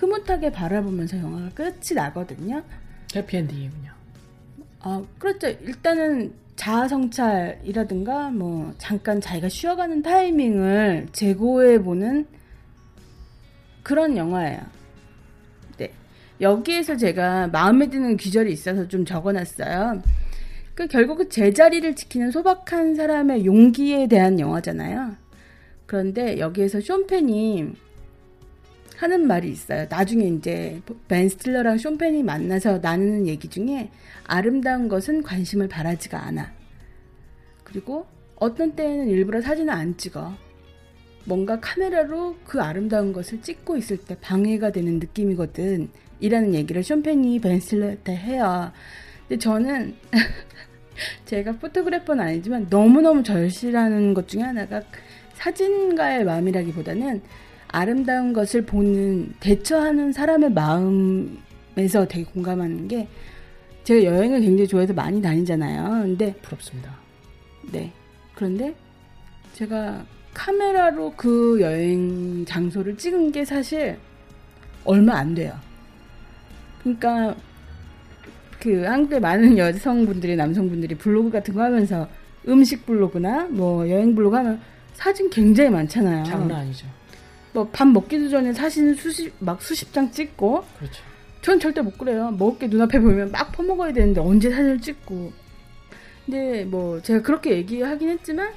흐뭇하게 0.01 0.51
바라보면서 0.51 1.17
영화가 1.19 1.49
끝이 1.49 1.93
나거든요. 1.93 2.63
해피엔딩이군요. 3.15 3.91
아, 4.79 5.03
그렇죠. 5.19 5.47
일단은 5.47 6.33
자아 6.55 6.87
성찰이라든가 6.87 8.31
뭐 8.31 8.73
잠깐 8.79 9.21
자기가 9.21 9.47
쉬어가는 9.47 10.01
타이밍을 10.01 11.09
제고해 11.11 11.83
보는 11.83 12.25
그런 13.83 14.17
영화예요. 14.17 14.59
네. 15.77 15.91
여기에서 16.39 16.97
제가 16.97 17.47
마음에 17.49 17.87
드는 17.87 18.17
귀절이 18.17 18.51
있어서 18.51 18.87
좀 18.87 19.05
적어놨어요. 19.05 20.01
그 20.73 20.87
결국은 20.87 21.29
제자리를 21.29 21.95
지키는 21.95 22.31
소박한 22.31 22.95
사람의 22.95 23.45
용기에 23.45 24.07
대한 24.07 24.39
영화잖아요. 24.39 25.15
그런데 25.85 26.39
여기에서 26.39 26.81
쇼펜이 26.81 27.73
하는 29.01 29.25
말이 29.25 29.49
있어요. 29.49 29.87
나중에 29.89 30.25
이제 30.27 30.79
벤 31.07 31.27
스틸러랑 31.27 31.79
쇼펜이 31.79 32.21
만나서 32.21 32.77
나누는 32.77 33.25
얘기 33.25 33.47
중에 33.47 33.89
아름다운 34.25 34.89
것은 34.89 35.23
관심을 35.23 35.67
바라지가 35.67 36.23
않아. 36.23 36.53
그리고 37.63 38.05
어떤 38.35 38.75
때에는 38.75 39.09
일부러 39.09 39.41
사진을 39.41 39.73
안 39.73 39.97
찍어. 39.97 40.35
뭔가 41.25 41.59
카메라로 41.59 42.35
그 42.45 42.61
아름다운 42.61 43.11
것을 43.11 43.41
찍고 43.41 43.75
있을 43.77 43.97
때 43.97 44.15
방해가 44.21 44.71
되는 44.71 44.99
느낌이거든. 44.99 45.89
이라는 46.19 46.53
얘기를 46.53 46.83
쇼펜이 46.83 47.39
벤 47.39 47.59
스틸러한테 47.59 48.15
해요. 48.15 48.71
근데 49.27 49.39
저는 49.39 49.95
제가 51.25 51.53
포토그래퍼는 51.53 52.23
아니지만 52.23 52.67
너무너무 52.69 53.23
절실하는 53.23 54.13
것 54.13 54.27
중에 54.27 54.43
하나가 54.43 54.83
사진가의 55.33 56.23
마음이라기보다는 56.25 57.23
아름다운 57.71 58.33
것을 58.33 58.63
보는 58.63 59.33
대처하는 59.39 60.11
사람의 60.11 60.51
마음에서 60.51 62.07
되게 62.07 62.23
공감하는 62.25 62.87
게 62.87 63.07
제가 63.83 64.03
여행을 64.03 64.41
굉장히 64.41 64.67
좋아해서 64.67 64.93
많이 64.93 65.21
다니잖아요. 65.21 66.03
근데 66.03 66.33
부럽습니다. 66.41 66.95
네 67.71 67.91
그런데 68.35 68.75
제가 69.53 70.05
카메라로 70.33 71.13
그 71.15 71.59
여행 71.61 72.45
장소를 72.45 72.97
찍은 72.97 73.31
게 73.31 73.45
사실 73.45 73.97
얼마 74.83 75.15
안 75.15 75.33
돼요. 75.33 75.53
그러니까 76.79 77.35
그 78.59 78.83
한국의 78.83 79.19
많은 79.19 79.57
여성분들이 79.57 80.35
남성분들이 80.35 80.95
블로그 80.95 81.29
같은 81.29 81.53
거 81.53 81.63
하면서 81.63 82.07
음식 82.47 82.85
블로그나 82.85 83.47
뭐 83.49 83.89
여행 83.89 84.15
블로그 84.15 84.35
하면 84.35 84.59
사진 84.93 85.29
굉장히 85.29 85.69
많잖아요. 85.69 86.23
장난 86.25 86.61
아니죠. 86.61 86.87
뭐 87.53 87.69
밥 87.71 87.87
먹기도 87.87 88.29
전에 88.29 88.53
사진 88.53 88.93
수십 88.95 89.33
막 89.39 89.61
수십 89.61 89.91
장 89.93 90.11
찍고 90.11 90.63
그렇죠. 90.77 91.03
전 91.41 91.59
절대 91.59 91.81
못 91.81 91.97
그래요. 91.97 92.31
먹을 92.31 92.59
게 92.59 92.67
눈앞에 92.67 92.99
보이면 92.99 93.31
막 93.31 93.51
퍼먹어야 93.51 93.93
되는데 93.93 94.21
언제 94.21 94.49
사진을 94.49 94.79
찍고. 94.79 95.33
근데 96.25 96.65
뭐 96.65 97.01
제가 97.01 97.21
그렇게 97.23 97.51
얘기하긴 97.57 98.09
했지만 98.09 98.53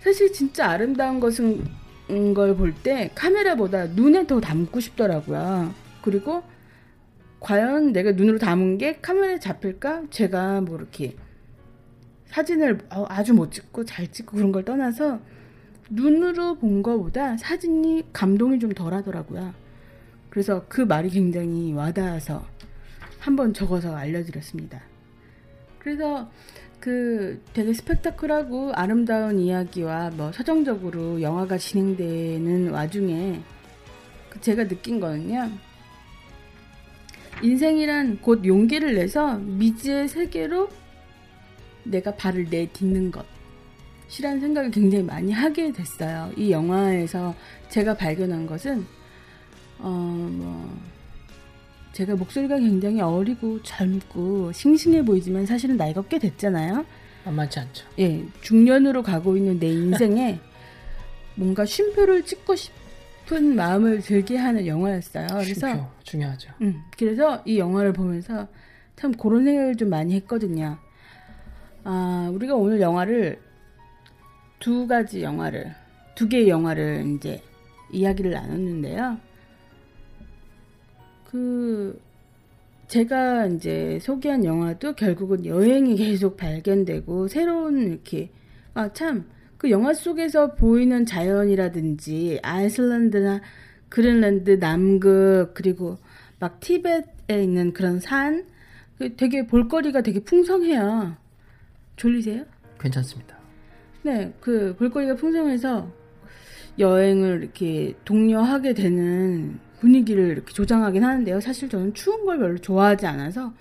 사실 0.00 0.32
진짜 0.32 0.68
아름다운 0.70 1.20
것은 1.20 1.64
걸 2.34 2.54
볼 2.56 2.72
때 2.82 3.10
카메라보다 3.14 3.86
눈에 3.88 4.26
더 4.26 4.40
담고 4.40 4.80
싶더라고요. 4.80 5.74
그리고 6.02 6.42
과연 7.40 7.92
내가 7.92 8.12
눈으로 8.12 8.38
담은 8.38 8.78
게 8.78 8.98
카메라에 9.02 9.38
잡힐까? 9.38 10.04
제가 10.10 10.62
뭐 10.62 10.76
이렇게 10.78 11.14
사진을 12.28 12.78
어, 12.90 13.04
아주 13.08 13.34
못 13.34 13.52
찍고 13.52 13.84
잘 13.84 14.10
찍고 14.10 14.36
그런 14.36 14.50
걸 14.50 14.64
떠나서 14.64 15.20
눈으로 15.90 16.56
본 16.56 16.82
거보다 16.82 17.36
사진이 17.36 18.04
감동이 18.12 18.58
좀 18.58 18.72
덜 18.72 18.92
하더라고요. 18.94 19.54
그래서 20.30 20.64
그 20.68 20.82
말이 20.82 21.08
굉장히 21.08 21.72
와닿아서 21.72 22.44
한번 23.18 23.54
적어서 23.54 23.96
알려드렸습니다. 23.96 24.82
그래서 25.78 26.30
그 26.80 27.42
되게 27.54 27.72
스펙타클하고 27.72 28.72
아름다운 28.74 29.38
이야기와 29.38 30.10
뭐 30.10 30.30
서정적으로 30.32 31.20
영화가 31.20 31.58
진행되는 31.58 32.70
와중에 32.70 33.40
그 34.30 34.40
제가 34.40 34.68
느낀 34.68 35.00
거는요. 35.00 35.50
인생이란 37.42 38.18
곧 38.20 38.44
용기를 38.44 38.94
내서 38.94 39.38
미지의 39.38 40.08
세계로 40.08 40.68
내가 41.84 42.14
발을 42.14 42.48
내딛는 42.50 43.10
것 43.10 43.24
이라는 44.16 44.40
생각을 44.40 44.70
굉장히 44.70 45.04
많이 45.04 45.32
하게 45.32 45.72
됐어요. 45.72 46.30
이 46.36 46.50
영화에서 46.50 47.34
제가 47.68 47.94
발견한 47.94 48.46
것은 48.46 48.86
어, 49.78 49.88
뭐, 49.88 50.78
제가 51.92 52.16
목소리가 52.16 52.58
굉장히 52.58 53.00
어리고 53.00 53.62
젊고 53.62 54.52
싱싱해 54.52 55.04
보이지만 55.04 55.46
사실은 55.46 55.76
나이가 55.76 56.02
꽤 56.02 56.18
됐잖아요. 56.18 56.84
만만치 57.24 57.60
않죠. 57.60 57.86
예, 57.98 58.24
중년으로 58.40 59.02
가고 59.02 59.36
있는 59.36 59.58
내 59.58 59.68
인생에 59.68 60.40
뭔가 61.34 61.64
쉼표를 61.64 62.24
찍고 62.24 62.56
싶은 62.56 63.54
마음을 63.54 64.00
들게 64.00 64.36
하는 64.36 64.66
영화였어요. 64.66 65.26
그래서 65.30 65.68
쉼표 65.68 65.86
중요하죠. 66.02 66.50
음, 66.62 66.82
그래서 66.96 67.42
이 67.44 67.58
영화를 67.58 67.92
보면서 67.92 68.48
참 68.96 69.12
그런 69.12 69.44
생각을 69.44 69.76
좀 69.76 69.90
많이 69.90 70.14
했거든요. 70.14 70.78
아, 71.84 72.30
우리가 72.32 72.54
오늘 72.54 72.80
영화를 72.80 73.40
두 74.58 74.86
가지 74.86 75.22
영화를, 75.22 75.74
두 76.14 76.28
개의 76.28 76.48
영화를 76.48 77.06
이제 77.16 77.40
이야기를 77.92 78.32
나눴는데요. 78.32 79.18
그, 81.24 82.00
제가 82.88 83.46
이제 83.46 83.98
소개한 84.00 84.44
영화도 84.44 84.94
결국은 84.94 85.44
여행이 85.44 85.96
계속 85.96 86.36
발견되고 86.36 87.28
새로운 87.28 87.88
이렇게, 87.88 88.30
아, 88.74 88.92
참, 88.92 89.28
그 89.58 89.70
영화 89.70 89.92
속에서 89.92 90.54
보이는 90.54 91.04
자연이라든지 91.04 92.40
아이슬란드나 92.42 93.40
그린란드, 93.88 94.58
남극, 94.58 95.52
그리고 95.54 95.98
막 96.38 96.60
티벳에 96.60 97.42
있는 97.42 97.72
그런 97.72 98.00
산, 98.00 98.46
그 98.98 99.16
되게 99.16 99.46
볼거리가 99.46 100.02
되게 100.02 100.20
풍성해요. 100.20 101.16
졸리세요? 101.96 102.44
괜찮습니다. 102.80 103.37
네, 104.08 104.32
그 104.40 104.74
볼거리가 104.78 105.16
풍성해서 105.16 105.86
여행을 106.78 107.42
이렇게 107.42 107.94
독려하게 108.06 108.72
되는 108.72 109.60
분위기를 109.80 110.30
이렇게 110.30 110.54
조장하긴 110.54 111.04
하는데요. 111.04 111.40
사실 111.40 111.68
저는 111.68 111.92
추운 111.92 112.24
걸 112.24 112.38
별로 112.38 112.56
좋아하지 112.56 113.06
않아서 113.06 113.52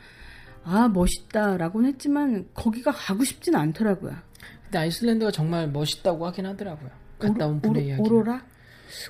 아 0.64 0.88
멋있다라고는 0.88 1.90
했지만 1.90 2.48
거기가 2.54 2.92
가고 2.92 3.26
싶진 3.26 3.56
않더라고요. 3.56 4.16
근데 4.64 4.78
아이슬란드가 4.80 5.32
정말 5.32 5.68
멋있다고 5.70 6.26
하긴 6.28 6.46
하더라고요. 6.46 6.90
갔다 7.20 7.46
온 7.46 7.60
분의 7.60 7.88
이야기. 7.88 8.02
오로라? 8.02 8.42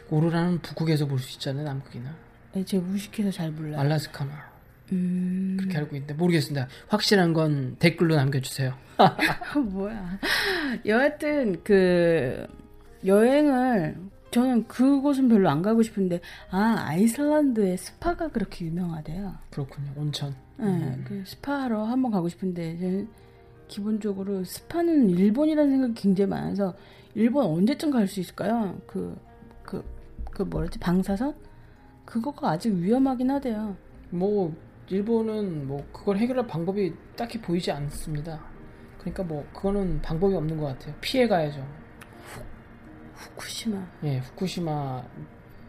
오로라는 0.10 0.60
북극에서 0.62 1.06
볼 1.06 1.20
수 1.20 1.34
있잖아요, 1.36 1.66
남극이나. 1.66 2.16
네, 2.54 2.66
제가 2.66 2.84
무식해서 2.84 3.30
잘 3.30 3.52
몰라요. 3.52 3.80
알라스카나. 3.80 4.32
음, 4.92 5.58
그렇게 5.60 5.78
알고 5.78 5.96
있는데 5.96 6.14
모르겠습니다. 6.14 6.68
확실한 6.88 7.34
건 7.34 7.76
댓글로 7.80 8.16
남겨주세요. 8.16 8.74
뭐야. 9.72 10.20
여하튼 10.86 11.62
그 11.64 12.48
여행을 13.06 13.98
저는 14.32 14.68
그곳은 14.68 15.30
별로 15.30 15.50
안 15.50 15.62
가고 15.62 15.82
싶은데 15.84 16.20
아 16.52 16.76
아이슬란드에 16.88 17.78
스파가 17.78 18.30
그렇게 18.30 18.66
유명하대요. 18.66 19.36
그렇군요. 19.52 19.92
온천. 19.96 20.36
네, 20.58 20.98
그 21.06 21.24
스파하러 21.26 21.84
한번 21.86 22.12
가고 22.12 22.28
싶은데 22.30 22.78
저는 22.80 23.08
기본적으로 23.68 24.44
스파는 24.44 25.10
일본이라는 25.10 25.70
생각이 25.72 25.94
굉장히 25.94 26.30
많아서 26.30 26.74
일본 27.16 27.46
언제쯤 27.46 27.92
갈 27.92 28.08
수 28.08 28.20
있을까요? 28.20 28.80
그 28.88 29.16
그 29.64 29.84
그 30.32 30.44
뭐랬지 30.44 30.80
방사선? 30.80 31.34
그거가 32.06 32.52
아직 32.52 32.70
위험하긴 32.74 33.30
하대요. 33.32 33.76
뭐 34.12 34.56
일본은 34.90 35.68
뭐 35.68 35.86
그걸 35.92 36.18
해결할 36.18 36.48
방법이 36.48 36.94
딱히 37.16 37.40
보이지 37.42 37.72
않습니다. 37.72 38.42
그러니까 39.00 39.24
뭐 39.24 39.46
그거는 39.54 40.02
방법이 40.02 40.36
없는 40.36 40.58
것 40.58 40.68
같아요. 40.68 40.94
피해 41.02 41.28
가야죠. 41.28 41.66
후쿠시마. 43.16 43.86
예, 44.04 44.20
후쿠시마 44.20 45.04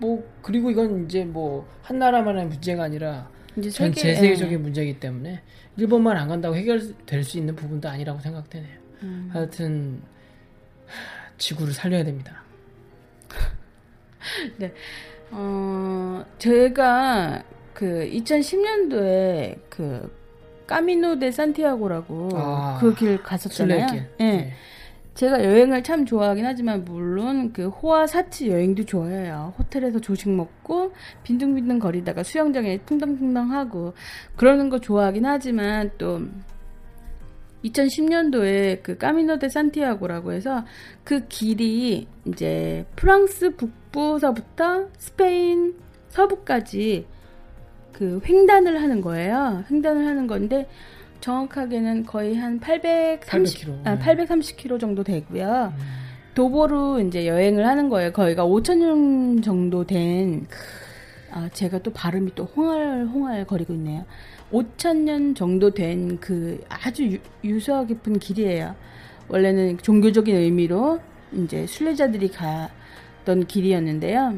뭐 0.01 0.25
그리고 0.43 0.71
이건 0.71 1.07
이제 1.07 1.25
뭐 1.25 1.67
한 1.83 1.99
나라만의 1.99 2.47
문제가 2.47 2.85
아니라 2.85 3.29
이제 3.57 3.71
전 3.71 3.93
세계- 3.93 4.15
세계적인 4.15 4.63
문제이기 4.63 5.01
때문에 5.01 5.43
일본만 5.77 6.17
안 6.17 6.29
간다고 6.29 6.55
해결될 6.55 7.25
수 7.25 7.39
있는 7.39 7.57
부분도 7.57 7.89
아니라고 7.89 8.21
생각되네요. 8.21 8.79
음. 9.03 9.31
하여튼 9.33 10.03
하, 10.87 11.37
지구를 11.39 11.73
살려야 11.73 12.05
됩니다. 12.05 12.43
어, 15.31 16.25
제가 16.39 17.43
그 17.79 18.11
2010년도에 18.13 19.57
그 19.69 20.13
까미노 20.67 21.21
데 21.21 21.31
산티아고라고 21.31 22.31
아, 22.35 22.79
그길 22.81 23.23
갔었잖아요. 23.23 23.87
예. 23.95 24.09
네. 24.19 24.53
제가 25.15 25.45
여행을 25.45 25.85
참 25.85 26.05
좋아하긴 26.05 26.45
하지만 26.45 26.85
물론 26.85 27.53
그 27.53 27.69
호화 27.69 28.09
사치 28.09 28.49
여행도 28.49 28.85
좋아해요. 28.85 29.55
호텔에서 29.61 30.01
조식 30.01 30.29
먹고 30.29 30.93
빈둥빈둥 31.23 31.79
거리다가 31.79 32.25
수영장에 32.25 32.79
퉁덩퉁덩 32.79 33.53
하고 33.53 33.95
그러는 34.35 34.71
거 34.71 34.81
좋아하긴 34.81 35.25
하지만 35.25 35.93
또 35.99 36.23
2010년도에 37.65 38.83
그 38.83 38.99
까미노 38.99 39.39
데 39.39 39.49
산티아고라고 39.49 40.33
해서 40.33 40.65
그 41.05 41.29
길이 41.29 42.09
이제 42.25 42.85
프랑스 42.97 43.55
북부서부터 43.55 44.89
스페인 44.99 45.77
서부까지 46.09 47.07
그 47.99 48.21
횡단을 48.25 48.81
하는 48.81 49.01
거예요. 49.01 49.65
횡단을 49.69 50.07
하는 50.07 50.29
건데 50.29 50.69
정확하게는 51.21 52.07
거의 52.07 52.37
한 52.37 52.61
830, 52.61 53.67
800km. 53.83 53.87
아, 53.87 53.99
네. 53.99 54.25
830km 54.25 54.79
정도 54.79 55.03
되고요. 55.03 55.73
도보로 56.35 57.01
이제 57.01 57.27
여행을 57.27 57.67
하는 57.67 57.89
거예요. 57.89 58.13
거기가 58.13 58.47
5천년 58.47 59.43
정도 59.43 59.83
된, 59.85 60.47
아, 61.33 61.49
제가 61.53 61.81
또 61.81 61.93
발음이 61.93 62.37
또 62.37 62.45
홍알홍알 62.45 63.45
거리고 63.47 63.73
있네요. 63.75 64.05
5천년 64.53 65.35
정도 65.35 65.71
된 65.75 66.19
그 66.21 66.61
아주 66.69 67.05
유, 67.05 67.19
유서 67.43 67.85
깊은 67.85 68.21
길이에요. 68.21 68.77
원래는 69.29 69.79
종교적인 69.79 70.37
의미로 70.37 71.01
이제 71.33 71.67
순례자들이 71.67 72.29
가던 72.29 73.47
길이었는데요. 73.49 74.37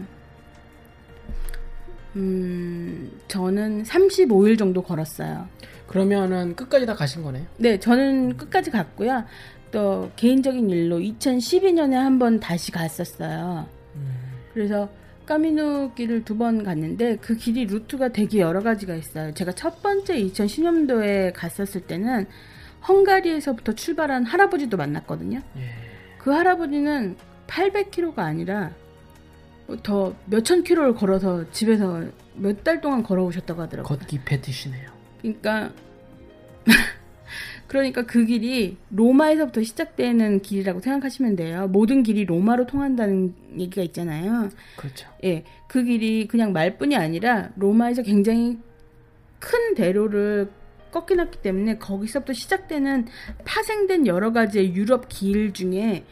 음, 2.17 3.11
저는 3.29 3.85
35일 3.85 4.59
정도 4.59 4.83
걸었어요. 4.83 5.47
그러면은 5.87 6.55
끝까지 6.57 6.87
다 6.87 6.95
가신 6.95 7.23
거네요. 7.23 7.47
네, 7.57 7.79
저는 7.79 8.37
끝까지 8.37 8.71
갔고요. 8.71 9.25
또 9.73 10.11
개인적인 10.17 10.69
일로 10.71 10.99
2012년에 10.99 11.93
한 11.95 12.19
번 12.19 12.41
다시 12.41 12.71
갔었어요. 12.73 13.67
그래서 14.55 14.89
까미노 15.27 15.95
길을 15.95 16.25
두 16.25 16.37
번 16.37 16.65
갔는데 16.65 17.17
그 17.17 17.37
길이 17.37 17.65
루트가 17.67 18.09
되게 18.09 18.41
여러 18.41 18.61
가지가 18.63 18.95
있어요. 18.97 19.33
제가 19.35 19.53
첫 19.53 19.81
번째 19.83 20.17
2010년도에 20.25 21.33
갔었을 21.35 21.83
때는 21.83 22.27
헝가리에서부터 22.89 23.73
출발한 23.75 24.25
할아버지도 24.25 24.77
만났거든요. 24.77 25.41
예. 25.57 25.61
그 26.19 26.31
할아버지는 26.31 27.17
800km가 27.47 28.19
아니라 28.19 28.71
뭐 28.71 28.80
더 29.83 30.15
몇천 30.27 30.65
킬로를 30.65 30.95
걸어서 30.95 31.51
집에서 31.51 32.05
몇 32.35 32.65
달 32.65 32.81
동안 32.81 33.03
걸어오셨다고 33.03 33.63
하더라고요. 33.63 33.99
걷기 33.99 34.21
패티시네요. 34.25 34.91
그러니까 35.21 35.71
그러니까 37.67 38.03
그 38.03 38.25
길이 38.25 38.77
로마에서부터 38.91 39.63
시작되는 39.63 40.43
길이라고 40.43 40.81
생각하시면 40.81 41.37
돼요. 41.37 41.69
모든 41.69 42.03
길이 42.03 42.25
로마로 42.25 42.67
통한다는 42.67 43.35
얘기가 43.59 43.83
있잖아요. 43.83 44.51
그렇죠. 44.77 45.09
예, 45.25 45.45
그 45.69 45.85
길이 45.85 46.27
그냥 46.27 46.53
말뿐이 46.53 46.97
아니라 46.97 47.51
로마에서 47.57 48.03
굉장히 48.03 48.59
큰 49.39 49.75
대로를 49.75 50.51
꺾여놨기 50.91 51.43
때문에 51.43 51.79
거기서부터 51.79 52.33
시작되는 52.33 53.07
파생된 53.45 54.09
여러 54.09 54.33
가지의 54.33 54.75
유럽 54.75 55.09
길 55.09 55.53
중에 55.53 56.05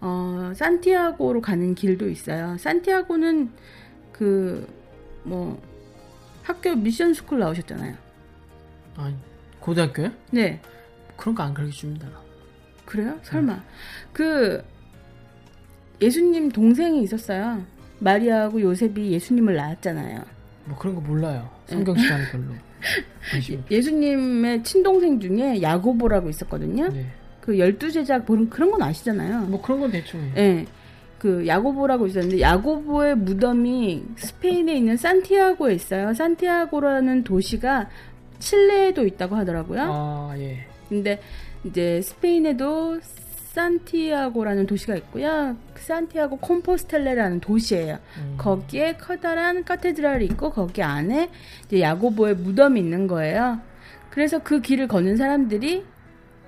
어, 0.00 0.52
산티아고로 0.54 1.40
가는 1.40 1.74
길도 1.74 2.08
있어요. 2.08 2.56
산티아고는 2.58 3.50
그 4.12 4.66
뭐 5.22 5.60
학교 6.42 6.74
미션 6.74 7.12
스쿨 7.12 7.40
나오셨잖아요. 7.40 7.94
아, 8.96 9.12
고등학교요? 9.60 10.10
네. 10.30 10.58
그런 11.18 11.34
거 11.34 11.42
안 11.42 11.52
가르쳐 11.52 11.76
줍니다. 11.76 12.08
그래요? 12.86 13.18
설마. 13.22 13.62
그 14.14 14.64
예수님 16.00 16.50
동생이 16.50 17.02
있었어요. 17.02 17.62
마리아하고 17.98 18.62
요셉이 18.62 19.12
예수님을 19.12 19.54
낳았잖아요. 19.56 20.24
뭐 20.64 20.78
그런 20.78 20.94
거 20.94 21.02
몰라요. 21.02 21.50
성경 21.66 21.94
시간이 21.98 22.24
별로. 22.32 22.44
없- 22.52 23.70
예수님의 23.70 24.62
친동생 24.64 25.20
중에 25.20 25.60
야고보라고 25.60 26.30
있었거든요. 26.30 26.88
네. 26.88 27.06
그 27.50 27.58
열두 27.58 27.90
제자 27.90 28.22
그런 28.22 28.48
그런 28.48 28.70
건 28.70 28.80
아시잖아요. 28.80 29.40
뭐 29.46 29.60
그런 29.60 29.80
건 29.80 29.90
대충. 29.90 30.20
예. 30.36 30.64
그 31.18 31.44
야고보라고 31.48 32.06
있었는데 32.06 32.40
야고보의 32.40 33.16
무덤이 33.16 34.04
스페인에 34.14 34.76
있는 34.76 34.96
산티아고에 34.96 35.74
있어요. 35.74 36.14
산티아고라는 36.14 37.24
도시가 37.24 37.90
칠레에도 38.38 39.04
있다고 39.04 39.34
하더라고요. 39.34 39.82
아, 39.82 40.34
예. 40.38 40.64
근데 40.88 41.20
이제 41.64 42.00
스페인에도 42.02 43.00
산티아고라는 43.02 44.66
도시가 44.68 44.94
있고요. 44.94 45.56
그 45.74 45.82
산티아고 45.82 46.36
콤포스텔레라는 46.36 47.40
도시예요. 47.40 47.98
음. 48.18 48.34
거기에 48.38 48.92
커다란 48.92 49.64
카테드랄이 49.64 50.24
있고 50.26 50.50
거기 50.50 50.84
안에 50.84 51.30
야고보의 51.72 52.36
무덤이 52.36 52.78
있는 52.78 53.08
거예요. 53.08 53.58
그래서 54.08 54.38
그 54.38 54.60
길을 54.60 54.86
걷는 54.86 55.16
사람들이 55.16 55.84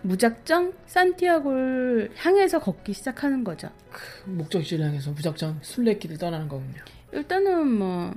무작정 0.03 0.73
산티아고를 0.87 2.11
향해서 2.17 2.61
걷기 2.61 2.93
시작하는 2.93 3.45
거죠. 3.45 3.71
목적지를 4.27 4.87
향해서 4.87 5.13
무작정 5.13 5.59
순례길을 5.63 6.19
떠나는 6.19 6.49
거군요. 6.49 6.83
일단은 7.13 7.69
뭐 7.69 8.13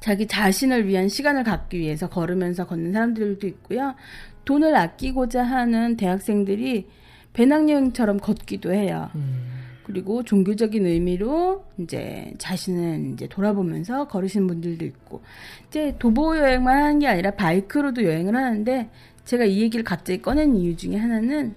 자기 0.00 0.26
자신을 0.26 0.86
위한 0.86 1.08
시간을 1.08 1.44
갖기 1.44 1.78
위해서 1.78 2.08
걸으면서 2.08 2.66
걷는 2.66 2.92
사람들도 2.92 3.46
있고요. 3.46 3.94
돈을 4.44 4.74
아끼고자 4.76 5.42
하는 5.42 5.96
대학생들이 5.96 6.86
배낭여행처럼 7.32 8.18
걷기도 8.18 8.72
해요. 8.72 9.10
음. 9.14 9.58
그리고 9.84 10.22
종교적인 10.22 10.84
의미로 10.84 11.64
이제 11.78 12.34
자신을 12.36 13.14
이제 13.14 13.26
돌아보면서 13.26 14.06
걸으시는 14.06 14.46
분들도 14.46 14.84
있고 14.84 15.22
이제 15.68 15.94
도보 15.98 16.36
여행만 16.36 16.76
하는 16.76 16.98
게 16.98 17.06
아니라 17.06 17.30
바이크로도 17.30 18.04
여행을 18.04 18.36
하는데 18.36 18.90
제가 19.28 19.44
이 19.44 19.60
얘기를 19.60 19.84
갑자기 19.84 20.22
꺼낸 20.22 20.56
이유 20.56 20.74
중에 20.74 20.96
하나는 20.96 21.54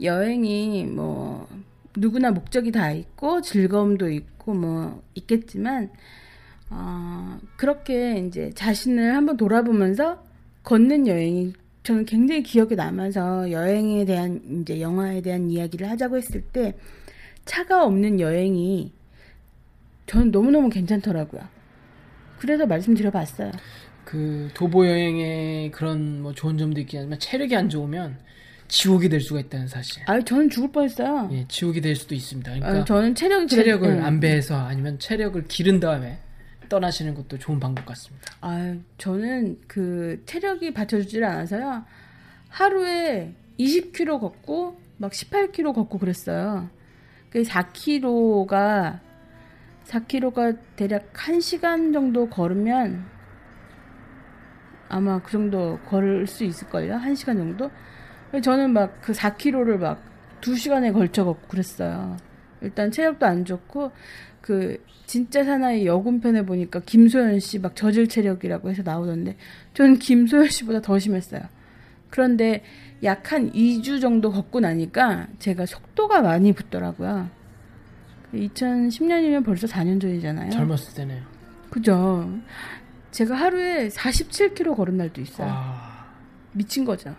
여행이 0.00 0.86
뭐 0.86 1.46
누구나 1.94 2.30
목적이 2.30 2.72
다 2.72 2.92
있고 2.92 3.42
즐거움도 3.42 4.08
있고 4.08 4.54
뭐 4.54 5.02
있겠지만 5.14 5.90
어, 6.70 7.38
그렇게 7.58 8.20
이제 8.20 8.50
자신을 8.54 9.14
한번 9.14 9.36
돌아보면서 9.36 10.24
걷는 10.62 11.06
여행이 11.06 11.52
저는 11.82 12.06
굉장히 12.06 12.42
기억에 12.42 12.74
남아서 12.74 13.50
여행에 13.50 14.06
대한 14.06 14.40
이제 14.62 14.80
영화에 14.80 15.20
대한 15.20 15.50
이야기를 15.50 15.90
하자고 15.90 16.16
했을 16.16 16.40
때 16.40 16.74
차가 17.44 17.84
없는 17.84 18.18
여행이 18.20 18.94
저는 20.06 20.30
너무너무 20.30 20.70
괜찮더라고요. 20.70 21.42
그래서 22.38 22.64
말씀드려봤어요. 22.64 23.52
그 24.10 24.50
도보 24.54 24.88
여행의 24.88 25.70
그런 25.70 26.20
뭐 26.20 26.34
좋은 26.34 26.58
점도 26.58 26.80
있긴 26.80 26.98
하지만 26.98 27.20
체력이 27.20 27.54
안 27.54 27.68
좋으면 27.68 28.18
지옥이 28.66 29.08
될 29.08 29.20
수가 29.20 29.38
있다는 29.38 29.68
사실. 29.68 30.02
아, 30.06 30.20
저는 30.20 30.50
죽을 30.50 30.72
뻔했어요. 30.72 31.28
예, 31.32 31.46
지옥이 31.46 31.80
될 31.80 31.94
수도 31.94 32.16
있습니다. 32.16 32.54
그러니까 32.54 32.80
아, 32.80 32.84
저는 32.84 33.14
체력이 33.14 33.46
체력을 33.46 33.88
응. 33.88 34.04
안배해서 34.04 34.56
아니면 34.56 34.98
체력을 34.98 35.44
기른 35.46 35.78
다음에 35.78 36.18
떠나시는 36.68 37.14
것도 37.14 37.38
좋은 37.38 37.60
방법 37.60 37.86
같습니다. 37.86 38.32
아, 38.40 38.74
저는 38.98 39.60
그 39.68 40.20
체력이 40.26 40.74
받쳐주질 40.74 41.22
않아서요. 41.22 41.84
하루에 42.48 43.32
20km 43.60 44.18
걷고 44.18 44.80
막 44.96 45.12
18km 45.12 45.72
걷고 45.72 45.98
그랬어요. 45.98 46.68
그 47.30 47.42
4km가 47.42 48.98
4km가 49.84 50.58
대략 50.74 51.12
1시간 51.12 51.92
정도 51.92 52.28
걸으면 52.28 53.19
아마 54.90 55.18
그 55.22 55.32
정도 55.32 55.78
걸을 55.88 56.26
수 56.26 56.44
있을걸요? 56.44 56.96
1시간 56.98 57.36
정도? 57.38 57.70
저는 58.42 58.72
막 58.72 59.00
그 59.00 59.12
4km를 59.12 59.78
막 59.78 60.00
2시간에 60.40 60.92
걸쳐 60.92 61.24
걷고 61.24 61.48
그랬어요. 61.48 62.16
일단 62.60 62.90
체력도 62.90 63.24
안 63.26 63.44
좋고 63.44 63.90
그 64.40 64.82
진짜 65.06 65.42
사나이 65.44 65.86
여군편에 65.86 66.42
보니까 66.44 66.80
김소연 66.80 67.40
씨 67.40 67.58
막 67.58 67.74
저질 67.74 68.08
체력이라고 68.08 68.70
해서 68.70 68.82
나오던데 68.84 69.36
저는 69.74 69.98
김소연 69.98 70.48
씨보다 70.48 70.80
더 70.80 70.98
심했어요. 70.98 71.40
그런데 72.10 72.62
약 73.02 73.32
한 73.32 73.50
2주 73.52 74.00
정도 74.00 74.30
걷고 74.30 74.60
나니까 74.60 75.26
제가 75.38 75.66
속도가 75.66 76.22
많이 76.22 76.52
붙더라고요. 76.52 77.28
2010년이면 78.34 79.44
벌써 79.44 79.66
4년 79.66 80.00
전이잖아요. 80.00 80.50
젊었을 80.50 80.94
때네요. 80.94 81.22
그죠. 81.70 82.28
제가 83.10 83.34
하루에 83.34 83.88
47km 83.88 84.76
걸은 84.76 84.96
날도 84.96 85.20
있어요. 85.20 85.46
와, 85.48 86.06
미친 86.52 86.84
거죠. 86.84 87.14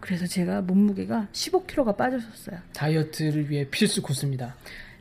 그래서 0.00 0.26
제가 0.26 0.62
몸무게가 0.62 1.28
15kg가 1.32 1.96
빠졌었어요. 1.96 2.58
다이어트를 2.74 3.50
위해 3.50 3.66
필수 3.70 4.02
코스입니다. 4.02 4.54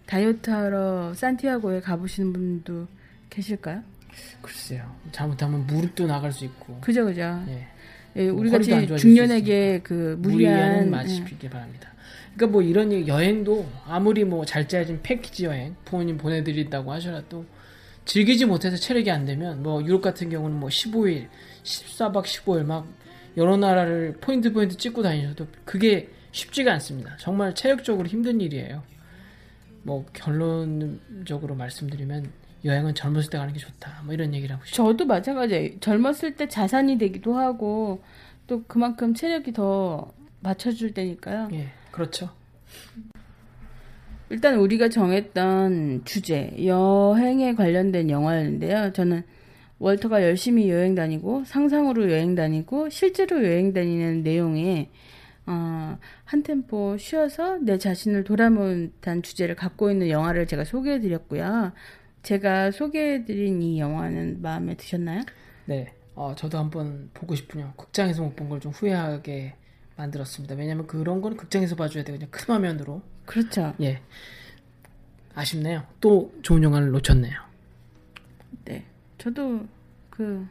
다이어트 0.06 0.50
하러 0.50 1.14
산티아고에 1.14 1.82
가보시는 1.82 2.34
분도 2.34 2.88
계실까요? 3.30 3.82
글쎄요. 4.42 4.96
잘못하면 5.12 5.66
무릎도 5.68 6.08
나갈 6.08 6.32
수 6.32 6.46
있고. 6.46 6.80
그죠, 6.82 7.06
그죠. 7.06 7.44
예. 7.50 7.68
예, 8.18 8.32
뭐 8.32 8.42
우리 8.42 8.50
같이 8.50 8.88
중년에게 8.98 9.82
그 9.84 10.18
무리한 10.20 10.86
예. 10.86 10.90
마시기 10.90 11.50
바랍니다. 11.50 11.90
그러니까 12.36 12.48
뭐 12.54 12.62
이런 12.62 13.08
여행도 13.08 13.66
아무리 13.86 14.24
뭐 14.24 14.46
잘 14.46 14.68
짜진 14.68 15.00
패키지 15.02 15.46
여행 15.46 15.76
부모님 15.86 16.18
보내드린다고 16.18 16.92
하셔도 16.92 17.46
즐기지 18.06 18.46
못해서 18.46 18.78
체력이 18.78 19.12
안 19.12 19.26
되면 19.26 19.62
뭐 19.62 19.84
유럽 19.84 20.02
같은 20.02 20.30
경우는 20.30 20.60
뭐 20.60 20.70
15일, 20.70 21.28
14박 21.64 22.24
15일 22.24 22.64
막 22.64 22.88
여러 23.38 23.58
나라를 23.58 24.18
포인트 24.22 24.54
포인트 24.54 24.78
찍고 24.78 25.02
다니셔도 25.02 25.48
그게 25.66 26.10
쉽지가 26.32 26.72
않습니다. 26.74 27.16
정말 27.18 27.54
체력적으로 27.56 28.08
힘든 28.08 28.42
일이에요. 28.42 28.84
뭐 29.84 30.06
결론적으로 30.14 31.56
말씀드리면 31.56 32.32
여행은 32.64 32.96
젊었을 32.96 33.30
때 33.30 33.38
가는 33.38 33.54
게 33.54 33.60
좋다. 33.60 34.02
뭐 34.04 34.14
이런 34.14 34.34
얘기를 34.34 34.56
하고 34.56 34.66
싶어요. 34.66 34.88
저도 34.88 35.06
마찬가지예요. 35.06 35.80
젊었을 35.80 36.36
때 36.36 36.48
자산이 36.48 36.98
되기도 36.98 37.36
하고 37.36 38.04
또 38.48 38.64
그만큼 38.64 39.14
체력이 39.14 39.54
더 39.54 40.12
맞춰줄 40.40 40.94
때니까요. 40.94 41.50
예, 41.54 41.72
그렇죠. 41.92 42.30
일단 44.36 44.56
우리가 44.60 44.90
정했던 44.90 46.02
주제 46.04 46.54
여행에 46.66 47.56
관련된 47.56 48.10
영화였는데요. 48.10 48.92
저는 48.92 49.24
월터가 49.80 50.24
열심히 50.24 50.70
여행 50.70 50.94
다니고 50.94 51.46
상상으로 51.46 52.12
여행 52.12 52.36
다니고 52.36 52.90
실제로 52.90 53.42
여행 53.46 53.72
다니는 53.72 54.24
내용에 54.24 54.90
어, 55.46 55.98
한 56.26 56.44
템포 56.44 56.98
쉬어서 56.98 57.60
내 57.60 57.78
자신을 57.78 58.26
돌아보는 58.26 58.92
주제를 59.24 59.56
갖고 59.56 59.90
있는 59.90 60.10
영화를 60.10 60.48
제가 60.48 60.66
소개해 60.66 61.00
드렸고요. 61.00 61.72
제가 62.24 62.72
소개해 62.72 63.24
드린 63.24 63.62
이 63.62 63.80
영화는 63.80 64.42
마음에 64.42 64.76
드셨나요? 64.76 65.22
네, 65.64 65.94
어, 66.14 66.34
저도 66.36 66.58
한번 66.58 67.10
보고 67.14 67.36
싶군요. 67.36 67.72
극장에서 67.78 68.22
못 68.22 68.36
본 68.36 68.50
걸 68.50 68.60
좀 68.60 68.74
후회하게 68.74 69.54
만들었습니다. 69.96 70.56
왜냐면 70.56 70.88
그런 70.88 71.22
거는 71.22 71.38
극장에서 71.38 71.78
봐줘야. 71.78 72.04
그냥 72.04 72.28
큰 72.32 72.54
화면으로. 72.54 73.02
그렇죠. 73.26 73.74
예. 73.82 74.02
아쉽네요. 75.34 75.84
또 76.00 76.34
좋은 76.42 76.64
영화를 76.64 76.90
놓쳤네요. 76.92 77.34
네, 78.66 78.86
저도 79.18 79.66
그 80.10 80.48